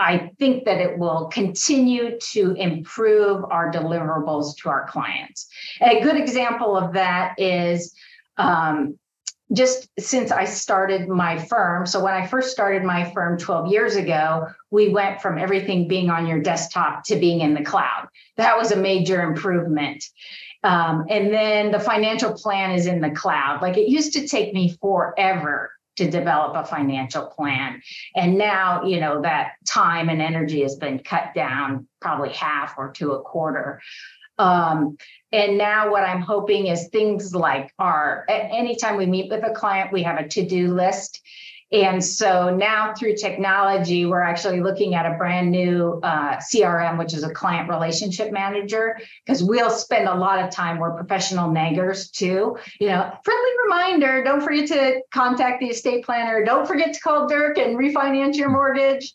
[0.00, 5.46] I think that it will continue to improve our deliverables to our clients.
[5.82, 7.94] A good example of that is
[8.38, 8.98] um,
[9.52, 11.84] just since I started my firm.
[11.84, 16.08] So, when I first started my firm 12 years ago, we went from everything being
[16.08, 18.08] on your desktop to being in the cloud.
[18.38, 20.02] That was a major improvement.
[20.64, 23.60] Um, and then the financial plan is in the cloud.
[23.60, 27.82] Like it used to take me forever to develop a financial plan.
[28.14, 32.92] And now, you know, that time and energy has been cut down probably half or
[32.92, 33.80] to a quarter.
[34.38, 34.96] Um,
[35.32, 39.92] and now what I'm hoping is things like our anytime we meet with a client,
[39.92, 41.20] we have a to-do list
[41.72, 47.14] and so now through technology, we're actually looking at a brand new uh, CRM, which
[47.14, 52.10] is a client relationship manager, because we'll spend a lot of time, we're professional naggers
[52.10, 52.56] too.
[52.80, 56.44] You know, friendly reminder don't forget to contact the estate planner.
[56.44, 59.14] Don't forget to call Dirk and refinance your mortgage.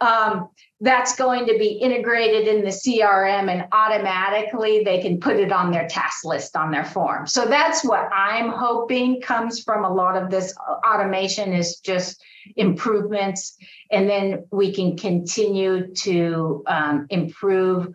[0.00, 0.48] Um,
[0.80, 5.70] that's going to be integrated in the CRM and automatically they can put it on
[5.70, 7.26] their task list on their form.
[7.26, 10.54] So that's what I'm hoping comes from a lot of this
[10.86, 12.22] automation is just
[12.56, 13.56] improvements.
[13.90, 17.92] And then we can continue to um, improve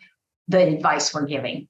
[0.48, 1.68] the advice we're giving.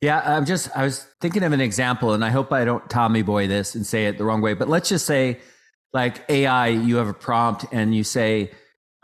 [0.00, 3.22] Yeah, I'm just, I was thinking of an example and I hope I don't Tommy
[3.22, 5.38] boy this and say it the wrong way, but let's just say
[5.92, 8.50] like AI, you have a prompt and you say,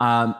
[0.01, 0.35] um,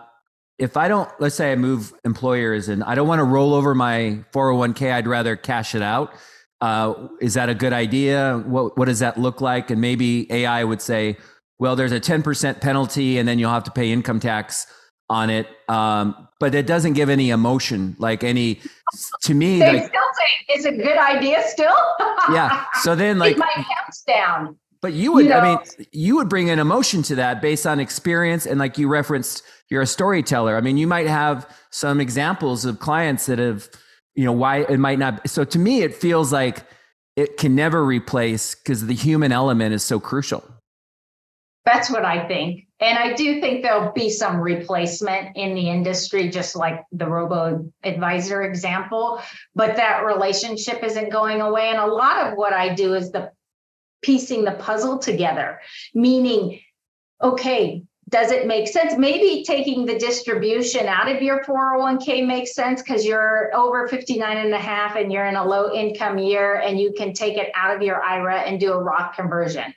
[0.57, 3.75] if I don't, let's say I move employers and I don't want to roll over
[3.75, 6.13] my 401k, I'd rather cash it out.
[6.61, 8.41] Uh, is that a good idea?
[8.45, 9.69] What, what does that look like?
[9.69, 11.17] And maybe AI would say,
[11.59, 14.65] well, there's a 10% penalty and then you'll have to pay income tax
[15.09, 15.47] on it.
[15.67, 18.61] Um, but it doesn't give any emotion, like any,
[19.23, 19.59] to me.
[19.59, 21.75] They like, still say it's a good idea still.
[22.31, 22.65] yeah.
[22.81, 23.37] So then like.
[23.37, 24.57] my accounts down.
[24.81, 27.65] But you would, you know, I mean, you would bring an emotion to that based
[27.65, 28.45] on experience.
[28.45, 30.55] And like you referenced, you're a storyteller.
[30.57, 33.69] I mean, you might have some examples of clients that have,
[34.15, 35.29] you know, why it might not.
[35.29, 36.63] So to me, it feels like
[37.15, 40.43] it can never replace because the human element is so crucial.
[41.65, 42.67] That's what I think.
[42.79, 47.71] And I do think there'll be some replacement in the industry, just like the robo
[47.83, 49.21] advisor example,
[49.55, 51.69] but that relationship isn't going away.
[51.69, 53.31] And a lot of what I do is the
[54.03, 55.61] piecing the puzzle together,
[55.95, 56.59] meaning,
[57.23, 57.83] okay,
[58.15, 58.97] does it make sense?
[58.97, 64.53] Maybe taking the distribution out of your 401k makes sense because you're over 59 and
[64.53, 67.75] a half and you're in a low income year and you can take it out
[67.75, 69.73] of your IRA and do a Roth conversion.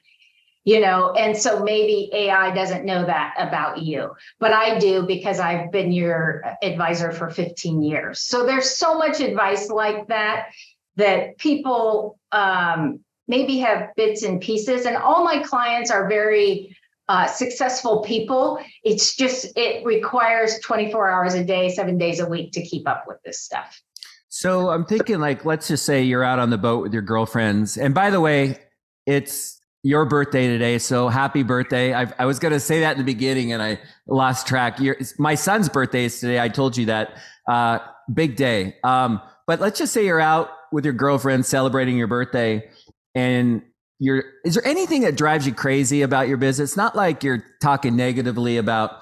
[0.63, 5.41] You know, and so maybe AI doesn't know that about you, but I do because
[5.41, 8.21] I've been your advisor for 15 years.
[8.21, 10.51] So there's so much advice like that
[10.95, 14.87] that people um, maybe have bits and pieces.
[14.87, 16.77] And all my clients are very
[17.09, 18.59] uh, successful people.
[18.85, 23.05] It's just, it requires 24 hours a day, seven days a week to keep up
[23.07, 23.81] with this stuff.
[24.29, 27.79] So I'm thinking, like, let's just say you're out on the boat with your girlfriends.
[27.79, 28.59] And by the way,
[29.07, 30.79] it's your birthday today.
[30.79, 31.95] So happy birthday.
[31.95, 34.79] I, I was going to say that in the beginning and I lost track.
[34.81, 36.41] Your, my son's birthday is today.
[36.41, 37.17] I told you that.
[37.49, 37.79] Uh,
[38.13, 38.77] big day.
[38.85, 42.69] Um, but let's just say you're out with your girlfriend celebrating your birthday
[43.15, 43.63] and
[44.01, 46.77] is there anything that drives you crazy about your business?
[46.77, 48.93] Not like you're talking negatively about,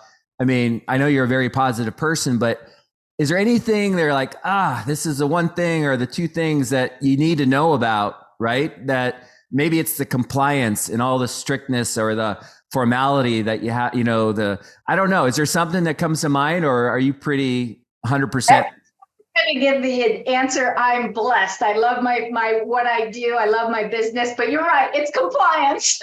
[0.40, 2.66] I mean, I know you're a very positive person, but
[3.18, 6.70] is there anything they're like, ah, this is the one thing or the two things
[6.70, 8.86] that you need to know about, right?
[8.86, 12.38] That maybe it's the compliance and all the strictness or the
[12.72, 15.26] formality that you have, you know, the, I don't know.
[15.26, 18.64] Is there something that comes to mind or are you pretty 100%?
[19.36, 23.46] Going to give the answer i'm blessed i love my my what i do i
[23.46, 26.00] love my business but you're right it's compliance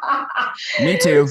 [0.80, 1.26] me too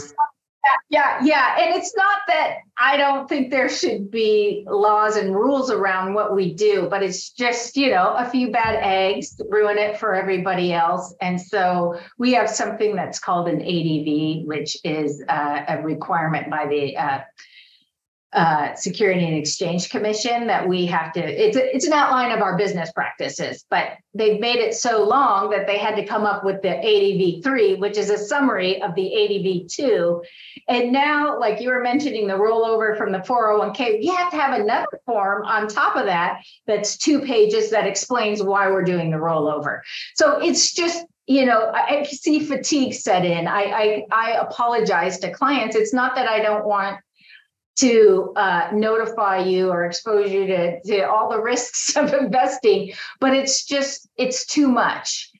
[0.89, 1.57] yeah, yeah.
[1.59, 6.36] And it's not that I don't think there should be laws and rules around what
[6.36, 10.74] we do, but it's just, you know, a few bad eggs ruin it for everybody
[10.74, 11.13] else.
[11.21, 16.67] And so we have something that's called an ADV, which is uh, a requirement by
[16.67, 17.19] the uh,
[18.34, 22.57] uh, Security and Exchange Commission that we have to, it's, it's an outline of our
[22.57, 26.61] business practices, but they've made it so long that they had to come up with
[26.61, 30.23] the ADV3, which is a summary of the ADV2.
[30.67, 34.59] And now, like you were mentioning, the rollover from the 401k, you have to have
[34.59, 39.17] another form on top of that that's two pages that explains why we're doing the
[39.17, 39.81] rollover.
[40.15, 43.47] So it's just you know, I see fatigue set in.
[43.47, 45.73] I, I I apologize to clients.
[45.73, 46.99] It's not that I don't want
[47.76, 53.34] to uh, notify you or expose you to, to all the risks of investing, but
[53.34, 55.32] it's just, it's too much.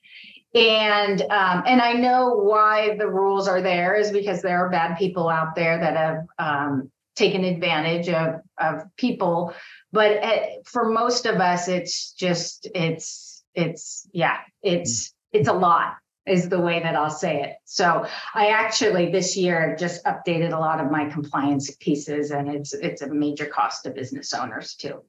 [0.54, 4.96] And um, and I know why the rules are there is because there are bad
[4.96, 9.52] people out there that have um, taken advantage of of people.
[9.92, 15.94] But at, for most of us, it's just it's it's yeah it's it's a lot
[16.26, 17.56] is the way that I'll say it.
[17.64, 22.72] So I actually this year just updated a lot of my compliance pieces and it's
[22.72, 25.02] it's a major cost to business owners too.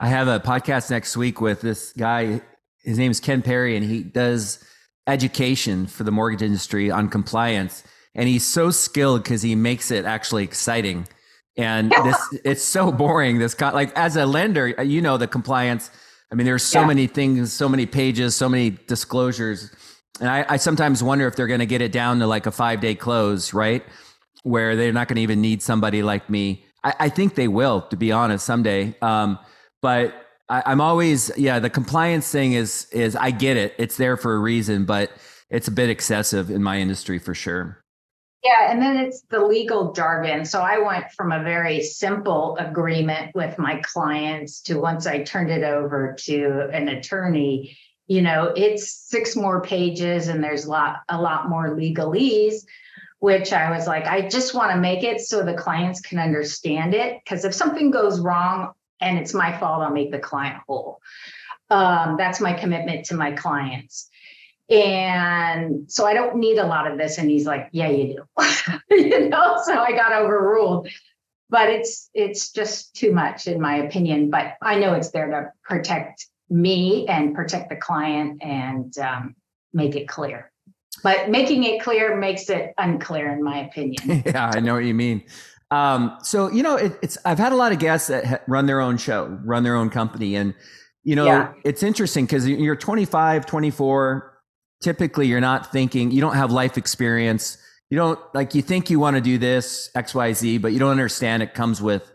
[0.00, 2.40] I have a podcast next week with this guy.
[2.82, 4.64] His name is Ken Perry and he does
[5.06, 7.84] education for the mortgage industry on compliance.
[8.14, 11.06] And he's so skilled because he makes it actually exciting.
[11.56, 13.38] And this it's so boring.
[13.38, 15.90] This like as a lender, uh, you know the compliance.
[16.32, 16.86] I mean, there's so yeah.
[16.86, 19.70] many things, so many pages, so many disclosures
[20.18, 22.50] and I, I sometimes wonder if they're going to get it down to like a
[22.50, 23.84] five day close, right?
[24.42, 26.64] Where they're not going to even need somebody like me.
[26.82, 28.94] I, I, think they will, to be honest, someday.
[29.02, 29.38] Um,
[29.82, 33.74] but I, am always, yeah, the compliance thing is, is I get it.
[33.78, 35.10] It's there for a reason, but
[35.50, 37.80] it's a bit excessive in my industry for sure.
[38.42, 40.46] Yeah, and then it's the legal jargon.
[40.46, 45.50] So I went from a very simple agreement with my clients to once I turned
[45.50, 47.76] it over to an attorney,
[48.10, 52.64] you know it's six more pages and there's a lot a lot more legalese
[53.20, 56.92] which i was like i just want to make it so the clients can understand
[56.92, 57.20] it.
[57.22, 61.00] Because if something goes wrong and it's my fault i'll make the client whole.
[61.70, 64.10] Um, that's my commitment to my clients.
[64.68, 67.16] And so i don't need a lot of this.
[67.16, 68.44] And he's like yeah you do.
[68.90, 70.88] You know so i got overruled.
[71.48, 74.30] But it's it's just too much in my opinion.
[74.30, 79.36] But i know it's there to protect me and protect the client and um,
[79.72, 80.50] make it clear.
[81.02, 84.22] But making it clear makes it unclear, in my opinion.
[84.26, 85.22] yeah, I know what you mean.
[85.70, 88.80] Um, so you know, it, it's I've had a lot of guests that run their
[88.80, 90.52] own show, run their own company, and
[91.04, 91.52] you know, yeah.
[91.64, 94.38] it's interesting because you're 25, 24.
[94.82, 97.56] Typically, you're not thinking, you don't have life experience.
[97.88, 100.78] You don't like you think you want to do this X, Y, Z, but you
[100.78, 102.09] don't understand it comes with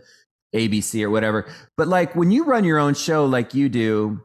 [0.56, 1.48] ABC or whatever.
[1.78, 4.22] But like when you run your own show like you do,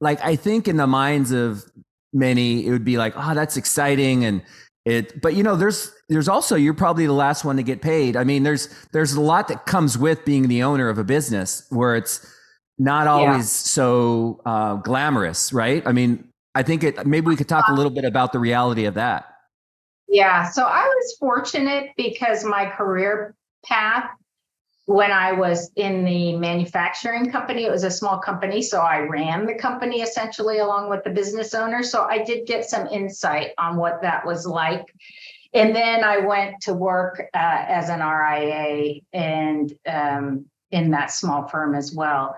[0.00, 1.64] like I think in the minds of
[2.12, 4.24] many, it would be like, oh, that's exciting.
[4.24, 4.42] And
[4.84, 8.16] it, but you know, there's, there's also, you're probably the last one to get paid.
[8.16, 11.66] I mean, there's, there's a lot that comes with being the owner of a business
[11.70, 12.26] where it's
[12.78, 13.42] not always yeah.
[13.42, 15.82] so uh, glamorous, right?
[15.86, 18.84] I mean, I think it, maybe we could talk a little bit about the reality
[18.84, 19.26] of that.
[20.08, 20.48] Yeah.
[20.50, 23.34] So I was fortunate because my career
[23.64, 24.08] path
[24.88, 28.62] when I was in the manufacturing company, it was a small company.
[28.62, 31.82] So I ran the company essentially along with the business owner.
[31.82, 34.86] So I did get some insight on what that was like.
[35.52, 41.46] And then I went to work uh, as an RIA and um, in that small
[41.48, 42.36] firm as well.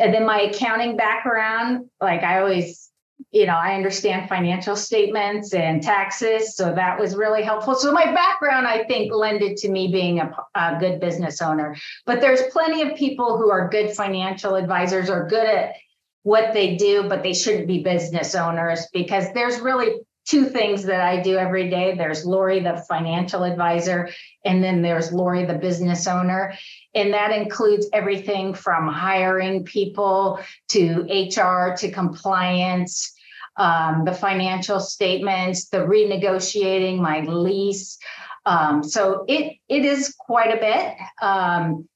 [0.00, 2.85] and then my accounting background, like I always,
[3.32, 6.56] you know, I understand financial statements and taxes.
[6.56, 7.74] So that was really helpful.
[7.74, 11.76] So my background, I think, lended to me being a, a good business owner.
[12.06, 15.74] But there's plenty of people who are good financial advisors or good at
[16.22, 21.00] what they do, but they shouldn't be business owners because there's really two things that
[21.00, 21.94] I do every day.
[21.96, 24.10] There's Laurie, the financial advisor,
[24.44, 26.52] and then there's Laurie, the business owner.
[26.94, 33.15] And that includes everything from hiring people to HR to compliance,
[33.56, 37.98] um, the financial statements, the renegotiating my lease.
[38.44, 40.96] Um, so it it is quite a bit.
[41.20, 41.88] Um,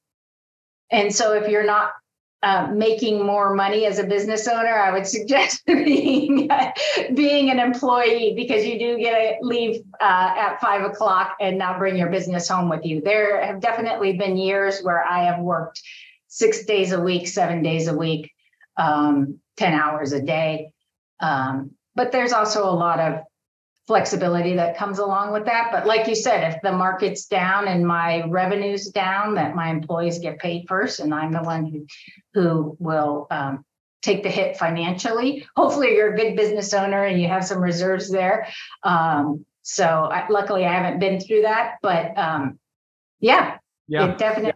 [0.91, 1.91] and so if you're not
[2.43, 6.49] uh, making more money as a business owner, I would suggest being
[7.13, 11.77] being an employee because you do get to leave uh, at five o'clock and not
[11.77, 13.01] bring your business home with you.
[13.01, 15.81] There have definitely been years where I have worked
[16.27, 18.31] six days a week, seven days a week,
[18.77, 20.73] um, ten hours a day.
[21.21, 23.21] Um, but there's also a lot of
[23.87, 25.69] flexibility that comes along with that.
[25.71, 30.19] But like you said, if the market's down and my revenue's down, that my employees
[30.19, 31.85] get paid first, and I'm the one who
[32.33, 33.65] who will um,
[34.01, 35.47] take the hit financially.
[35.55, 38.47] Hopefully, you're a good business owner and you have some reserves there.
[38.83, 42.59] Um, so I, luckily, I haven't been through that, but um,
[43.19, 43.57] yeah,
[43.87, 44.53] yeah, it definitely.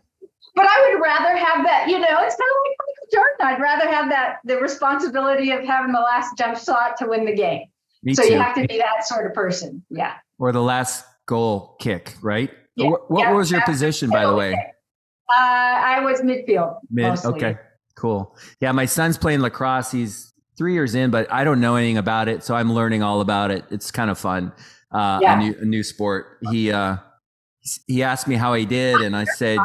[0.56, 1.90] But I would rather have that.
[1.90, 2.78] You know, it's kind of like
[3.12, 3.36] Jordan.
[3.42, 7.36] I'd rather have that the responsibility of having the last jump shot to win the
[7.36, 7.64] game.
[8.04, 8.34] Me so too.
[8.34, 9.84] you have to be that sort of person.
[9.90, 10.14] Yeah.
[10.38, 12.52] Or the last goal kick, right?
[12.76, 12.90] Yeah.
[12.90, 14.54] What, what yeah, was your position, by the way?
[14.54, 16.80] Uh, I was midfield.
[16.92, 17.08] Mid.
[17.08, 17.34] Mostly.
[17.34, 17.58] Okay.
[17.96, 18.38] Cool.
[18.60, 19.92] Yeah, my son's playing lacrosse.
[19.92, 23.22] He's three years in, but I don't know anything about it, so I'm learning all
[23.22, 23.64] about it.
[23.72, 24.52] It's kind of fun.
[24.92, 25.36] Uh, yeah.
[25.36, 26.38] a new a new sport.
[26.52, 26.98] He uh,
[27.88, 29.58] he asked me how he did, and I said,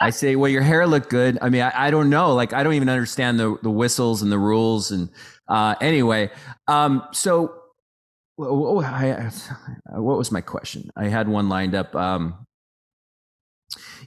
[0.00, 1.38] I say, well, your hair looked good.
[1.40, 2.34] I mean, I, I don't know.
[2.34, 5.08] Like, I don't even understand the the whistles and the rules and
[5.48, 6.30] uh, anyway,
[6.66, 7.54] um, so
[8.36, 8.84] what,
[9.94, 10.90] was my question?
[10.96, 11.94] I had one lined up.
[11.94, 12.46] Um,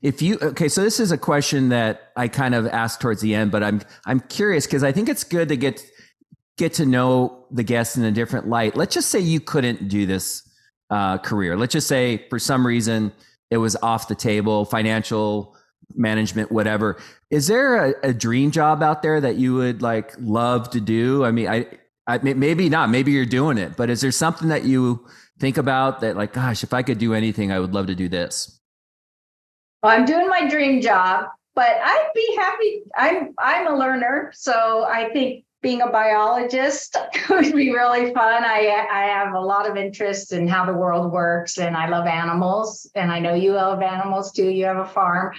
[0.01, 3.35] if you okay, so this is a question that I kind of asked towards the
[3.35, 5.83] end, but I'm I'm curious because I think it's good to get
[6.57, 8.75] get to know the guests in a different light.
[8.75, 10.47] Let's just say you couldn't do this
[10.89, 11.57] uh, career.
[11.57, 13.11] Let's just say for some reason
[13.49, 15.55] it was off the table, financial
[15.95, 16.97] management, whatever.
[17.29, 21.25] Is there a, a, dream job out there that you would like love to do?
[21.25, 21.67] I mean, I,
[22.07, 22.89] I maybe not.
[22.89, 25.05] Maybe you're doing it, but is there something that you
[25.39, 28.09] think about that, like, gosh, if I could do anything, I would love to do
[28.09, 28.59] this?
[29.81, 32.83] Well, I'm doing my dream job, but I'd be happy.
[32.95, 36.97] I'm I'm a learner, so I think being a biologist
[37.29, 38.43] would be really fun.
[38.43, 42.07] I I have a lot of interest in how the world works, and I love
[42.07, 42.89] animals.
[42.95, 44.49] And I know you love animals too.
[44.49, 45.33] You have a farm,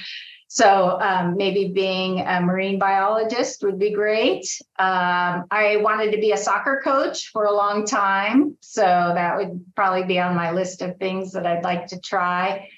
[0.52, 4.44] so um, maybe being a marine biologist would be great.
[4.80, 9.64] Um, I wanted to be a soccer coach for a long time, so that would
[9.76, 12.68] probably be on my list of things that I'd like to try.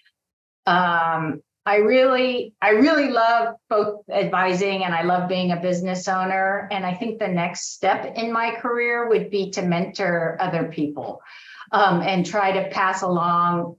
[0.67, 6.69] Um, I really, I really love both advising and I love being a business owner.
[6.71, 11.23] And I think the next step in my career would be to mentor other people
[11.71, 13.77] um, and try to pass along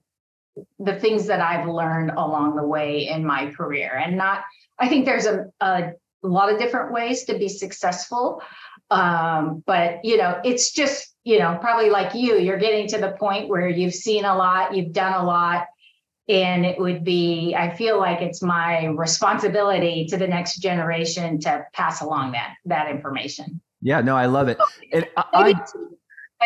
[0.80, 3.96] the things that I've learned along the way in my career.
[3.96, 4.42] And not,
[4.78, 8.42] I think there's a, a lot of different ways to be successful.
[8.92, 13.12] Um, but you know, it's just, you know, probably like you, you're getting to the
[13.12, 15.66] point where you've seen a lot, you've done a lot.
[16.30, 21.66] And it would be, I feel like it's my responsibility to the next generation to
[21.74, 23.60] pass along that that information.
[23.82, 24.58] Yeah, no, I love it.
[24.94, 25.54] And I, I,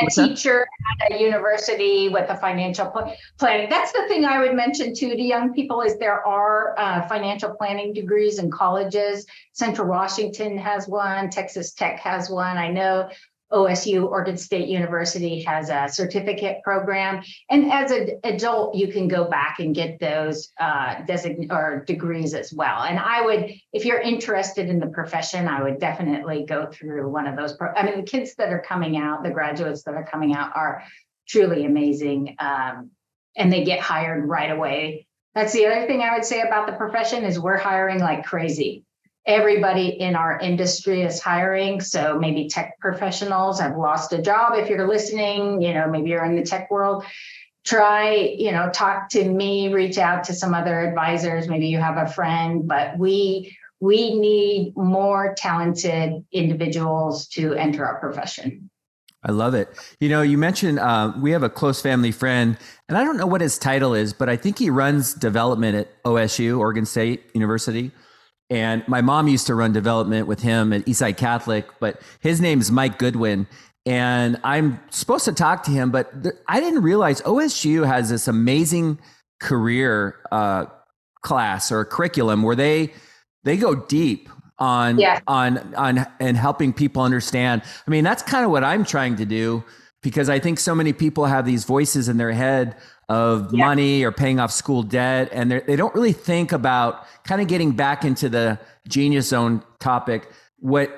[0.01, 0.67] a teacher
[1.01, 3.69] at a university with a financial pl- planning.
[3.69, 7.55] That's the thing I would mention too to young people is there are uh, financial
[7.55, 9.25] planning degrees in colleges.
[9.53, 11.29] Central Washington has one.
[11.29, 12.57] Texas Tech has one.
[12.57, 13.09] I know
[13.51, 17.23] OSU, Oregon State University has a certificate program.
[17.49, 22.33] And as an adult, you can go back and get those uh, design or degrees
[22.33, 22.83] as well.
[22.83, 27.27] And I would, if you're interested in the profession, I would definitely go through one
[27.27, 27.55] of those.
[27.55, 30.51] Pro- I mean, the kids that are coming out, the graduates that are coming out
[30.55, 30.83] are
[31.27, 32.35] truly amazing.
[32.39, 32.91] Um,
[33.35, 35.07] and they get hired right away.
[35.35, 38.83] That's the other thing I would say about the profession is we're hiring like crazy
[39.27, 41.81] everybody in our industry is hiring.
[41.81, 44.53] So maybe tech professionals have lost a job.
[44.55, 47.03] If you're listening, you know, maybe you're in the tech world,
[47.65, 51.49] try, you know, talk to me, reach out to some other advisors.
[51.49, 57.99] Maybe you have a friend, but we we need more talented individuals to enter our
[57.99, 58.71] profession.
[59.23, 59.69] I love it.
[59.99, 62.57] You know, you mentioned uh, we have a close family friend,
[62.87, 66.03] and I don't know what his title is, but I think he runs development at
[66.03, 67.91] OSU, Oregon State University.
[68.49, 72.61] And my mom used to run development with him at Eastside Catholic, but his name
[72.61, 73.47] is Mike Goodwin.
[73.85, 78.27] And I'm supposed to talk to him, but th- I didn't realize OSU has this
[78.27, 78.99] amazing
[79.41, 80.65] career uh,
[81.21, 82.93] class or curriculum where they
[83.43, 84.29] they go deep
[84.59, 85.21] on yeah.
[85.27, 87.61] on on and helping people understand.
[87.85, 89.63] I mean, that's kind of what I'm trying to do
[90.01, 92.75] because I think so many people have these voices in their head
[93.09, 93.65] of yeah.
[93.65, 95.29] money or paying off school debt.
[95.31, 100.29] And they don't really think about kind of getting back into the genius zone topic.
[100.59, 100.91] What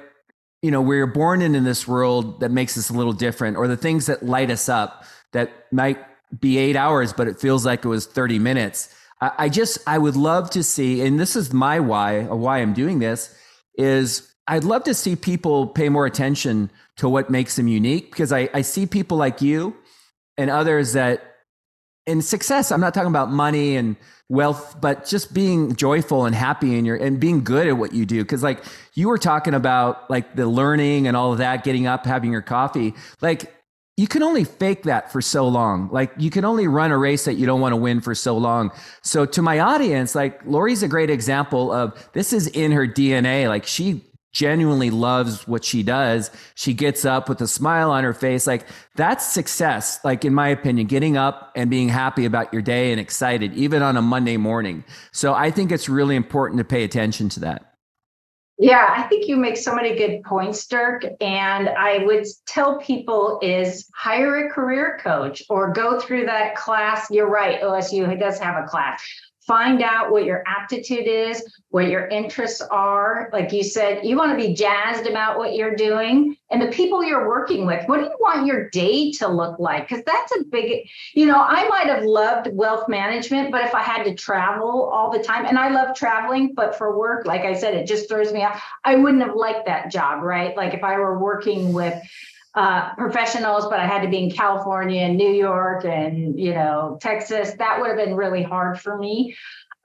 [0.61, 3.67] you know we're born in in this world that makes us a little different or
[3.67, 5.97] the things that light us up that might
[6.37, 8.93] be eight hours but it feels like it was 30 minutes.
[9.21, 12.59] I, I just i would love to see and this is my why uh, why
[12.59, 13.33] i'm doing this
[13.77, 18.33] is I'd love to see people pay more attention to what makes them unique because
[18.33, 19.75] I, I see people like you
[20.39, 21.28] and others that
[22.05, 23.95] in success, I'm not talking about money and
[24.29, 28.05] wealth, but just being joyful and happy in your and being good at what you
[28.05, 28.23] do.
[28.25, 32.05] Cause like you were talking about like the learning and all of that, getting up,
[32.05, 32.93] having your coffee.
[33.21, 33.53] Like
[33.97, 35.89] you can only fake that for so long.
[35.91, 38.37] Like you can only run a race that you don't want to win for so
[38.37, 38.71] long.
[39.03, 43.49] So to my audience, like Laurie's a great example of this is in her DNA.
[43.49, 46.31] Like she genuinely loves what she does.
[46.55, 48.47] She gets up with a smile on her face.
[48.47, 48.65] Like
[48.95, 49.99] that's success.
[50.03, 53.81] Like in my opinion, getting up and being happy about your day and excited, even
[53.81, 54.83] on a Monday morning.
[55.11, 57.65] So I think it's really important to pay attention to that.
[58.61, 61.05] Yeah, I think you make so many good points, Dirk.
[61.21, 67.07] And I would tell people is hire a career coach or go through that class.
[67.09, 69.01] You're right, OSU does have a class
[69.49, 73.31] find out what your aptitude is, what your interests are.
[73.33, 77.03] Like you said, you want to be jazzed about what you're doing and the people
[77.03, 77.83] you're working with.
[77.87, 79.89] What do you want your day to look like?
[79.89, 83.81] Because that's a big, you know, I might have loved wealth management, but if I
[83.81, 87.55] had to travel all the time, and I love traveling, but for work, like I
[87.55, 88.63] said, it just throws me off.
[88.85, 90.55] I wouldn't have liked that job, right?
[90.55, 91.99] Like if I were working with,
[92.55, 96.97] uh, professionals, but I had to be in California and New York and you know
[97.01, 97.53] Texas.
[97.59, 99.35] That would have been really hard for me.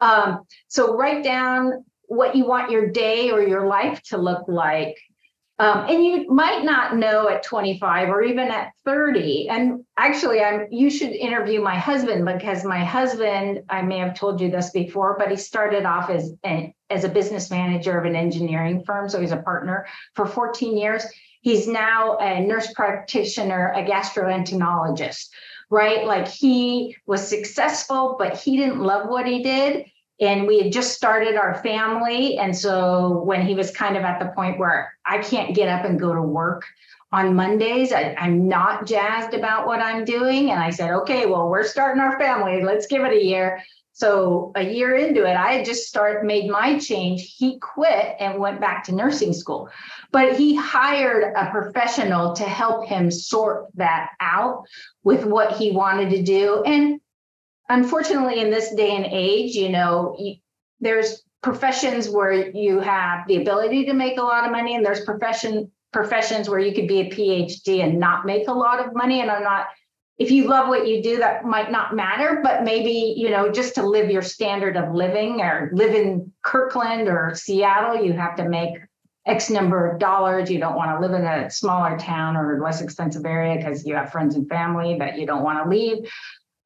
[0.00, 4.96] Um, so write down what you want your day or your life to look like.
[5.60, 9.48] Um, and you might not know at 25 or even at 30.
[9.48, 14.40] And actually, I'm you should interview my husband because my husband, I may have told
[14.40, 18.16] you this before, but he started off as an as a business manager of an
[18.16, 19.08] engineering firm.
[19.08, 21.06] So he's a partner for 14 years.
[21.44, 25.28] He's now a nurse practitioner, a gastroenterologist,
[25.68, 26.06] right?
[26.06, 29.84] Like he was successful, but he didn't love what he did.
[30.22, 32.38] And we had just started our family.
[32.38, 35.84] And so when he was kind of at the point where I can't get up
[35.84, 36.64] and go to work
[37.12, 40.50] on Mondays, I, am not jazzed about what I'm doing.
[40.50, 42.64] And I said, okay, well, we're starting our family.
[42.64, 43.62] Let's give it a year.
[43.96, 47.36] So a year into it, I had just started made my change.
[47.38, 49.70] He quit and went back to nursing school,
[50.10, 54.64] but he hired a professional to help him sort that out
[55.04, 56.64] with what he wanted to do.
[56.64, 57.00] And
[57.68, 60.16] unfortunately, in this day and age, you know,
[60.80, 65.04] there's professions where you have the ability to make a lot of money, and there's
[65.04, 69.20] profession professions where you could be a PhD and not make a lot of money.
[69.20, 69.66] And I'm not
[70.18, 73.74] if you love what you do, that might not matter, but maybe, you know, just
[73.74, 78.48] to live your standard of living or live in Kirkland or Seattle, you have to
[78.48, 78.74] make
[79.26, 80.50] X number of dollars.
[80.50, 83.96] You don't want to live in a smaller town or less expensive area because you
[83.96, 86.08] have friends and family that you don't want to leave.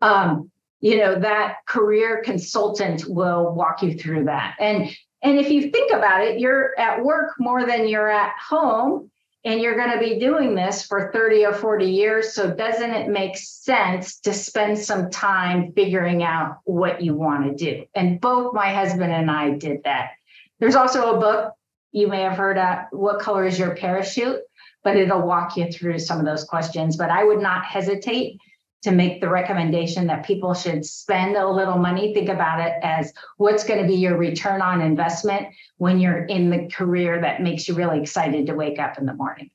[0.02, 4.56] Um, you know, that career consultant will walk you through that.
[4.60, 4.90] And
[5.22, 9.10] and if you think about it, you're at work more than you're at home
[9.44, 12.34] and you're going to be doing this for 30 or 40 years.
[12.34, 17.54] So, doesn't it make sense to spend some time figuring out what you want to
[17.54, 17.84] do?
[17.94, 20.10] And both my husband and I did that.
[20.58, 21.54] There's also a book
[21.92, 24.40] you may have heard of, What Color is Your Parachute?
[24.84, 26.96] But it'll walk you through some of those questions.
[26.96, 28.40] But I would not hesitate
[28.82, 32.14] to make the recommendation that people should spend a little money.
[32.14, 35.48] Think about it as what's going to be your return on investment
[35.78, 39.14] when you're in the career that makes you really excited to wake up in the
[39.14, 39.50] morning.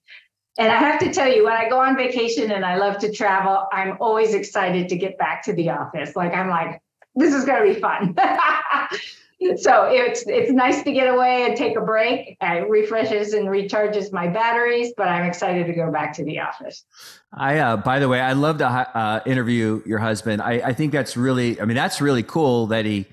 [0.57, 3.11] And I have to tell you, when I go on vacation and I love to
[3.11, 6.15] travel, I'm always excited to get back to the office.
[6.15, 6.79] Like, I'm like,
[7.15, 8.15] this is going to be fun.
[9.57, 12.37] so it's it's nice to get away and take a break.
[12.41, 16.85] It refreshes and recharges my batteries, but I'm excited to go back to the office.
[17.33, 20.41] I, uh, by the way, I love to uh, interview your husband.
[20.41, 23.05] I, I think that's really, I mean, that's really cool that he,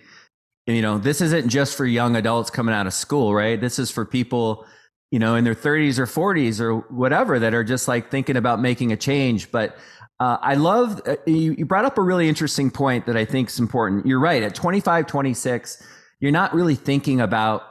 [0.66, 3.60] you know, this isn't just for young adults coming out of school, right?
[3.60, 4.66] This is for people,
[5.10, 8.60] you know, in their 30s or 40s or whatever that are just like thinking about
[8.60, 9.50] making a change.
[9.50, 9.76] But
[10.20, 13.48] uh, I love, uh, you, you brought up a really interesting point that I think
[13.48, 14.04] is important.
[14.04, 14.42] You're right.
[14.42, 15.82] At 25, 26,
[16.20, 17.64] you're not really thinking about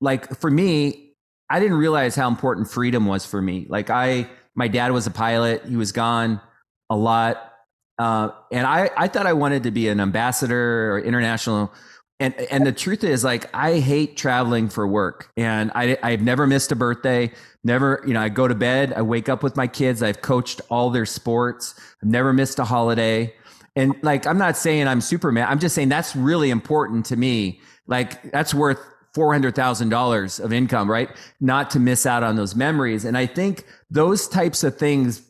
[0.00, 1.14] like for me,
[1.48, 3.66] I didn't realize how important freedom was for me.
[3.68, 5.64] Like I, my dad was a pilot.
[5.66, 6.40] He was gone
[6.88, 7.52] a lot.
[7.98, 11.72] Uh, and I, I thought I wanted to be an ambassador or international.
[12.18, 16.46] And, and the truth is like, I hate traveling for work and I, I've never
[16.46, 17.32] missed a birthday.
[17.62, 20.02] Never, you know, I go to bed, I wake up with my kids.
[20.02, 21.74] I've coached all their sports.
[22.02, 23.34] I've never missed a holiday.
[23.76, 25.46] And like, I'm not saying I'm Superman.
[25.48, 27.60] I'm just saying that's really important to me.
[27.90, 28.78] Like that's worth
[29.14, 31.10] $400,000 of income, right?
[31.40, 33.04] Not to miss out on those memories.
[33.04, 35.22] And I think those types of things,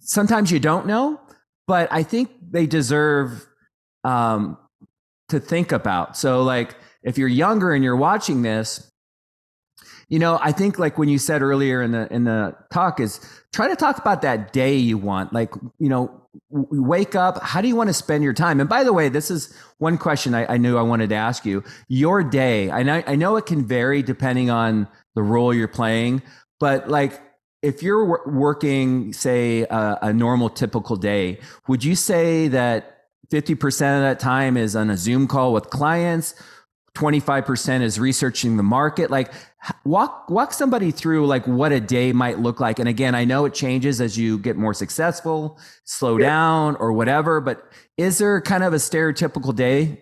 [0.00, 1.20] sometimes you don't know,
[1.66, 3.46] but I think they deserve
[4.04, 4.58] um,
[5.28, 6.16] to think about.
[6.16, 8.90] So, like, if you're younger and you're watching this,
[10.08, 13.20] you know, I think like when you said earlier in the in the talk is
[13.52, 15.32] try to talk about that day you want.
[15.32, 17.42] Like, you know, wake up.
[17.42, 18.60] How do you want to spend your time?
[18.60, 21.44] And by the way, this is one question I, I knew I wanted to ask
[21.44, 21.64] you.
[21.88, 22.70] Your day.
[22.70, 26.22] I know I know it can vary depending on the role you're playing,
[26.60, 27.20] but like
[27.62, 34.02] if you're working, say, a, a normal typical day, would you say that 50% of
[34.02, 36.34] that time is on a Zoom call with clients?
[36.96, 39.32] 25% is researching the market like
[39.84, 43.44] walk walk somebody through like what a day might look like and again i know
[43.44, 46.26] it changes as you get more successful slow yeah.
[46.26, 50.00] down or whatever but is there kind of a stereotypical day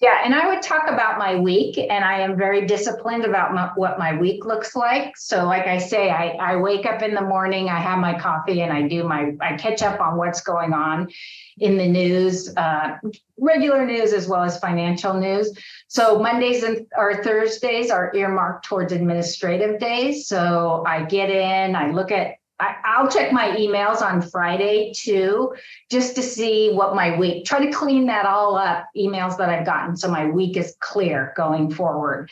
[0.00, 3.70] yeah and i would talk about my week and i am very disciplined about my,
[3.76, 7.22] what my week looks like so like i say I, I wake up in the
[7.22, 10.72] morning i have my coffee and i do my i catch up on what's going
[10.72, 11.08] on
[11.60, 12.98] in the news, uh,
[13.38, 15.52] regular news as well as financial news.
[15.88, 20.26] So Mondays and or Thursdays are earmarked towards administrative days.
[20.26, 25.54] So I get in, I look at I, will check my emails on Friday too,
[25.90, 29.66] just to see what my week, try to clean that all up, emails that I've
[29.66, 29.96] gotten.
[29.96, 32.30] So my week is clear going forward.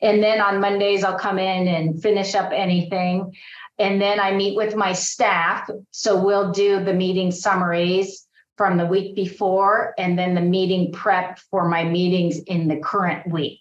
[0.00, 3.34] And then on Mondays, I'll come in and finish up anything.
[3.78, 5.68] And then I meet with my staff.
[5.90, 11.40] So we'll do the meeting summaries from the week before and then the meeting prep
[11.50, 13.60] for my meetings in the current week.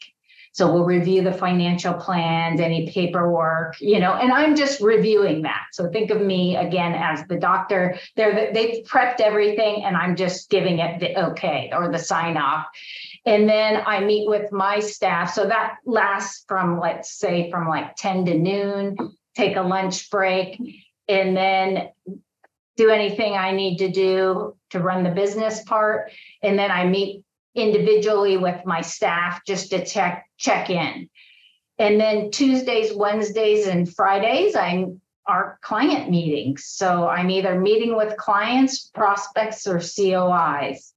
[0.53, 5.63] So we'll review the financial plans, any paperwork, you know, and I'm just reviewing that.
[5.71, 7.97] So think of me again as the doctor.
[8.15, 12.67] They're they've prepped everything and I'm just giving it the okay or the sign off.
[13.25, 15.33] And then I meet with my staff.
[15.33, 18.95] So that lasts from let's say from like 10 to noon,
[19.35, 20.59] take a lunch break,
[21.07, 21.89] and then
[22.77, 26.11] do anything I need to do to run the business part.
[26.43, 27.23] And then I meet
[27.55, 31.09] individually with my staff just to check check in.
[31.79, 36.65] And then Tuesdays, Wednesdays, and Fridays, I'm our client meetings.
[36.65, 40.93] So I'm either meeting with clients, prospects, or COIs.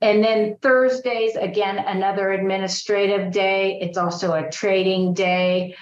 [0.00, 3.80] And then Thursdays, again, another administrative day.
[3.80, 5.74] It's also a trading day.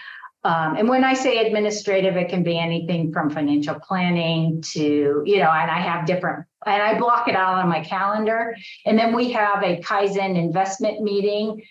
[0.47, 5.39] Um, and when I say administrative, it can be anything from financial planning to, you
[5.39, 8.55] know, and I have different, and I block it out on my calendar.
[8.85, 11.63] And then we have a Kaizen investment meeting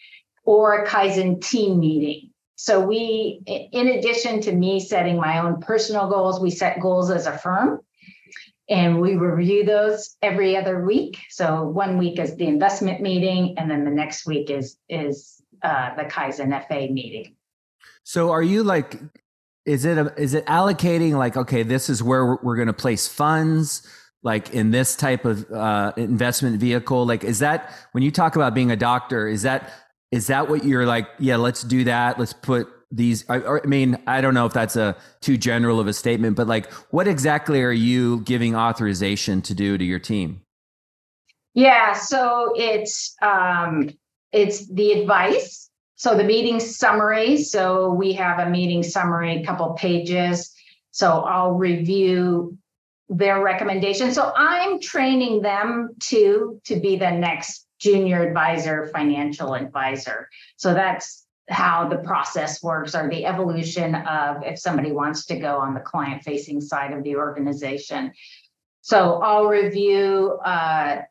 [0.43, 2.31] or a Kaizen team meeting.
[2.57, 7.27] So we, in addition to me setting my own personal goals, we set goals as
[7.27, 7.79] a firm
[8.67, 11.17] and we review those every other week.
[11.29, 15.95] So one week is the investment meeting, and then the next week is is uh,
[15.95, 17.34] the Kaizen FA meeting.
[18.05, 18.99] So are you like,
[19.65, 22.73] is it a, is it allocating like okay, this is where we're, we're going to
[22.73, 23.85] place funds?
[24.25, 28.53] like in this type of uh, investment vehicle like is that when you talk about
[28.53, 29.71] being a doctor is that
[30.11, 33.97] is that what you're like yeah let's do that let's put these I, I, mean
[34.07, 37.61] i don't know if that's a too general of a statement but like what exactly
[37.61, 40.41] are you giving authorization to do to your team
[41.53, 43.89] yeah so it's um
[44.31, 49.73] it's the advice so the meeting summary, so we have a meeting summary, a couple
[49.73, 50.53] pages.
[50.91, 52.57] So I'll review
[53.07, 54.15] their recommendations.
[54.15, 60.29] So I'm training them to to be the next junior advisor, financial advisor.
[60.57, 65.57] So that's how the process works or the evolution of if somebody wants to go
[65.57, 68.11] on the client facing side of the organization.
[68.81, 71.01] So I'll review uh,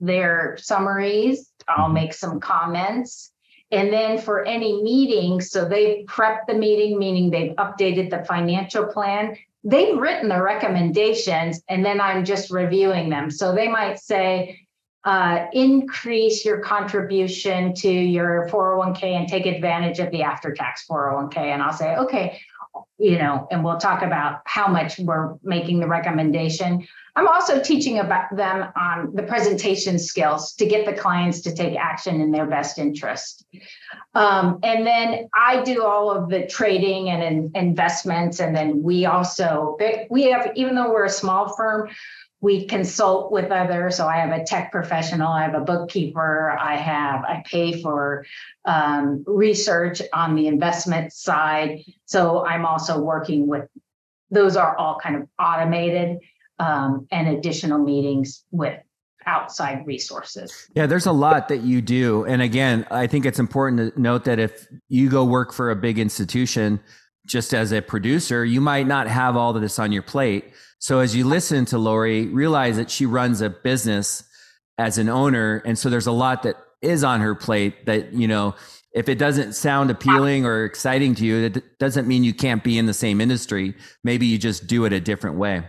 [0.00, 1.50] their summaries.
[1.66, 1.94] I'll mm-hmm.
[1.94, 3.32] make some comments
[3.70, 8.86] and then for any meeting, so they've prepped the meeting, meaning they've updated the financial
[8.86, 9.36] plan.
[9.62, 13.30] They've written the recommendations, and then I'm just reviewing them.
[13.30, 14.66] So they might say,
[15.04, 21.36] uh, increase your contribution to your 401k and take advantage of the after tax 401k.
[21.38, 22.40] And I'll say, okay,
[22.98, 26.86] you know, and we'll talk about how much we're making the recommendation.
[27.20, 31.76] I'm also teaching about them on the presentation skills to get the clients to take
[31.76, 33.44] action in their best interest.
[34.14, 38.40] Um, and then I do all of the trading and in, investments.
[38.40, 39.76] And then we also,
[40.08, 41.90] we have, even though we're a small firm,
[42.40, 43.98] we consult with others.
[43.98, 48.24] So I have a tech professional, I have a bookkeeper, I have, I pay for
[48.64, 51.80] um, research on the investment side.
[52.06, 53.68] So I'm also working with,
[54.30, 56.20] those are all kind of automated
[56.60, 58.78] um, and additional meetings with
[59.26, 60.68] outside resources.
[60.74, 62.24] Yeah, there's a lot that you do.
[62.24, 65.76] And again, I think it's important to note that if you go work for a
[65.76, 66.80] big institution,
[67.26, 70.52] just as a producer, you might not have all of this on your plate.
[70.78, 74.24] So as you listen to Laurie, realize that she runs a business
[74.78, 75.62] as an owner.
[75.66, 78.54] And so there's a lot that is on her plate that, you know,
[78.92, 82.76] if it doesn't sound appealing or exciting to you, it doesn't mean you can't be
[82.78, 83.74] in the same industry.
[84.02, 85.64] Maybe you just do it a different way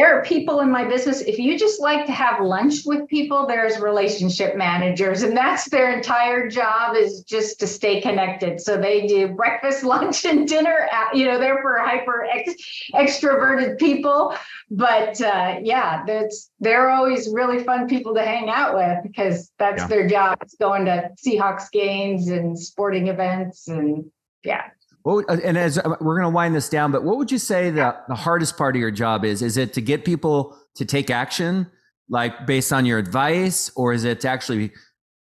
[0.00, 3.46] there are people in my business if you just like to have lunch with people
[3.46, 8.62] there's relationship managers and that's their entire job is just to stay connected.
[8.62, 12.54] So they do breakfast lunch and dinner you know they're for hyper ex-
[12.94, 14.34] extroverted people.
[14.70, 19.82] But uh, yeah that's they're always really fun people to hang out with because that's
[19.82, 19.86] yeah.
[19.86, 24.10] their job it's going to seahawks games and sporting events and
[24.44, 24.62] yeah
[25.04, 28.06] and as uh, we're going to wind this down, but what would you say that
[28.08, 29.42] the hardest part of your job is?
[29.42, 31.70] Is it to get people to take action,
[32.08, 34.72] like based on your advice, or is it to actually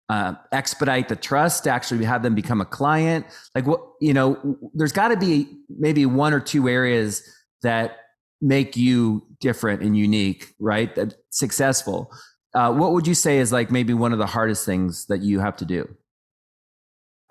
[0.08, 3.26] uh, expedite the trust, to actually have them become a client?
[3.54, 7.22] Like what you know, there's got to be maybe one or two areas
[7.62, 7.98] that
[8.40, 10.94] make you different and unique, right?
[10.94, 12.12] That successful.
[12.54, 15.40] Uh, what would you say is like maybe one of the hardest things that you
[15.40, 15.88] have to do?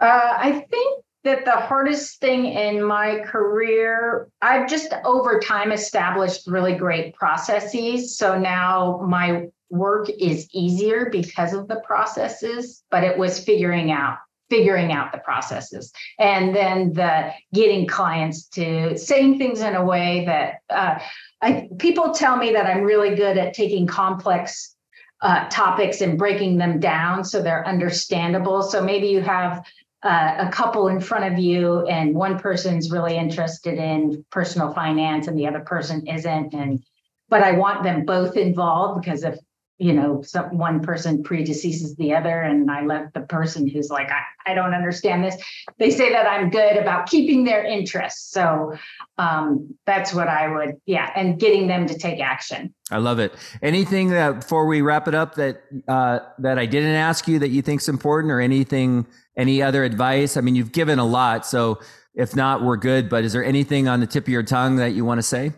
[0.01, 6.47] Uh, I think that the hardest thing in my career, I've just over time established
[6.47, 8.17] really great processes.
[8.17, 14.17] So now my work is easier because of the processes, but it was figuring out
[14.47, 20.23] figuring out the processes and then the getting clients to saying things in a way
[20.25, 20.99] that uh,
[21.41, 24.75] I, people tell me that i'm really good at taking complex
[25.21, 29.65] uh, topics and breaking them down so they're understandable so maybe you have
[30.05, 35.27] uh, a couple in front of you and one person's really interested in personal finance
[35.27, 36.53] and the other person isn't.
[36.53, 36.83] And
[37.29, 39.37] but i want them both involved because if
[39.77, 44.09] you know some one person predeceases the other and i let the person who's like
[44.09, 45.35] I, I don't understand this
[45.79, 48.73] they say that i'm good about keeping their interest so
[49.17, 53.33] um, that's what i would yeah and getting them to take action i love it
[53.61, 57.49] anything that before we wrap it up that uh, that i didn't ask you that
[57.49, 59.05] you think's important or anything
[59.37, 60.37] any other advice?
[60.37, 61.79] I mean, you've given a lot, so
[62.13, 63.09] if not, we're good.
[63.09, 65.51] But is there anything on the tip of your tongue that you want to say?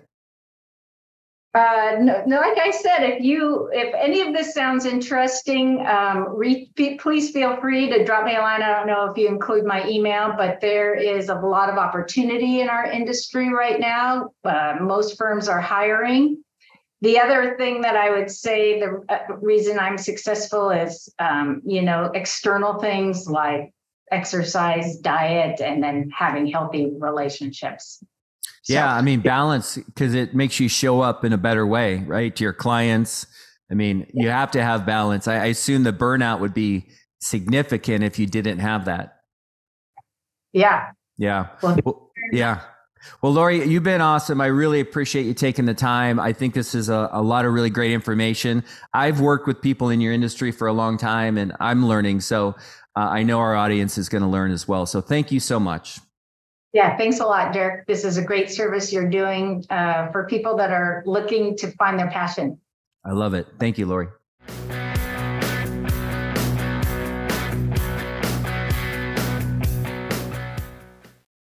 [1.57, 6.27] Uh, no, no, like I said, if you, if any of this sounds interesting, um,
[6.35, 8.61] re, please feel free to drop me a line.
[8.61, 12.61] I don't know if you include my email, but there is a lot of opportunity
[12.61, 14.33] in our industry right now.
[14.43, 16.43] Uh, most firms are hiring.
[17.01, 21.81] The other thing that I would say, the uh, reason I'm successful is, um, you
[21.81, 23.73] know, external things like
[24.11, 28.03] exercise, diet, and then having healthy relationships.
[28.69, 32.35] Yeah, I mean, balance because it makes you show up in a better way, right?
[32.35, 33.25] To your clients.
[33.69, 35.27] I mean, you have to have balance.
[35.27, 36.87] I, I assume the burnout would be
[37.19, 39.17] significant if you didn't have that.
[40.53, 40.91] Yeah.
[41.17, 41.47] Yeah.
[41.61, 42.61] Well, yeah.
[43.21, 44.41] Well, Laurie, you've been awesome.
[44.41, 46.19] I really appreciate you taking the time.
[46.19, 48.63] I think this is a, a, lot of really great information.
[48.93, 52.21] I've worked with people in your industry for a long time and I'm learning.
[52.21, 52.55] So
[52.95, 54.85] uh, I know our audience is going to learn as well.
[54.85, 55.99] So thank you so much.
[56.77, 57.87] Yeah, thanks a lot, Derek.
[57.87, 61.97] This is a great service you're doing uh, for people that are looking to find
[61.97, 62.59] their passion.
[63.03, 63.47] I love it.
[63.57, 64.09] Thank you, Laurie.